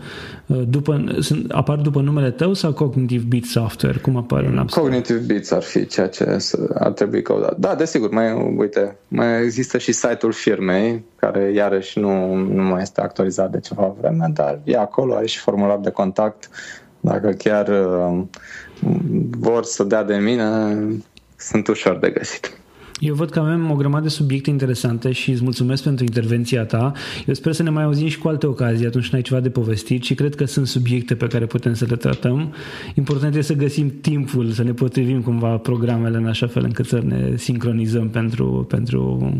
[0.46, 3.98] uh, după, sunt, apar după numele tău sau Cognitive Beat Software?
[3.98, 4.86] Cum apar în App Store?
[4.86, 6.36] Cognitive Beats ar fi ceea ce
[6.74, 7.58] ar trebui căutat.
[7.58, 13.00] Da, desigur, mai, uite, mai există și site-ul firmei, care iarăși nu, nu mai este
[13.00, 16.48] actualizat de ceva vreme, dar e acolo, are și formular de contact.
[17.00, 18.22] Dacă chiar uh,
[19.30, 20.76] vor să dea de mine,
[21.36, 22.58] sunt ușor de găsit.
[23.00, 26.92] Eu văd că avem o grămadă de subiecte interesante și îți mulțumesc pentru intervenția ta.
[27.26, 29.50] Eu sper să ne mai auzim și cu alte ocazii atunci când ai ceva de
[29.50, 32.54] povestit și cred că sunt subiecte pe care putem să le tratăm.
[32.94, 37.02] Important este să găsim timpul, să ne potrivim cumva programele în așa fel încât să
[37.04, 39.32] ne sincronizăm pentru, pentru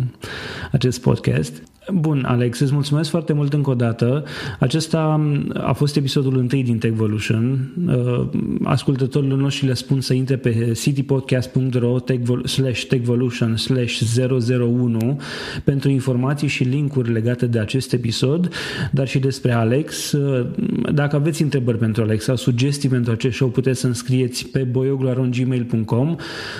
[0.72, 1.62] acest podcast.
[1.88, 4.24] Bun, Alex, îți mulțumesc foarte mult încă o dată.
[4.58, 5.20] Acesta
[5.54, 7.72] a fost episodul întâi din Techvolution.
[7.86, 8.28] Uh,
[8.64, 11.96] ascultătorilor noștri le spun să intre pe citypodcast.ro
[12.44, 14.00] slash techvolution slash
[14.48, 15.20] 001
[15.64, 18.52] pentru informații și linkuri legate de acest episod,
[18.90, 20.12] dar și despre Alex.
[20.12, 20.46] Uh,
[20.92, 26.16] dacă aveți întrebări pentru Alex sau sugestii pentru acest show, puteți să înscrieți pe boioglu.gmail.com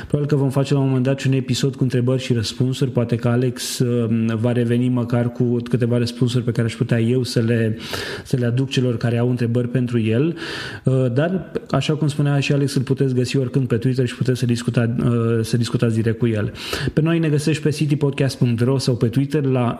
[0.06, 2.90] Probabil că vom face la un moment dat un episod cu întrebări și răspunsuri.
[2.90, 7.00] Poate că Alex uh, va reveni măcar măcar cu câteva răspunsuri pe care aș putea
[7.00, 7.78] eu să le,
[8.24, 10.36] să le aduc celor care au întrebări pentru el.
[10.84, 14.38] Uh, dar, așa cum spunea și Alex, îl puteți găsi oricând pe Twitter și puteți
[14.38, 16.52] să, discuta, uh, să discutați direct cu el.
[16.92, 19.78] Pe noi ne găsești pe citypodcast.ro sau pe Twitter la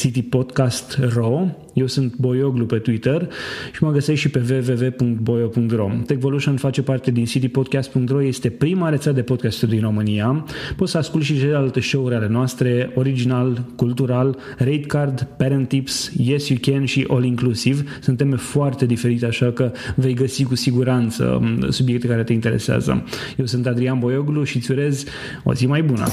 [0.00, 3.28] citypodcast.ro eu sunt Boioglu pe Twitter
[3.72, 5.90] și mă găsești și pe www.boio.ro.
[6.06, 10.44] Techvolution face parte din citypodcast.ro, este prima rețea de podcasturi din România.
[10.76, 14.36] Poți să asculti și celelalte show-uri ale noastre, original, cultural,
[14.70, 17.84] rate card, parent tips, yes you can și all inclusive.
[18.00, 23.04] Sunt teme foarte diferite, așa că vei găsi cu siguranță um, subiecte care te interesează.
[23.36, 25.04] Eu sunt Adrian Boioglu și îți urez
[25.42, 26.06] o zi mai bună!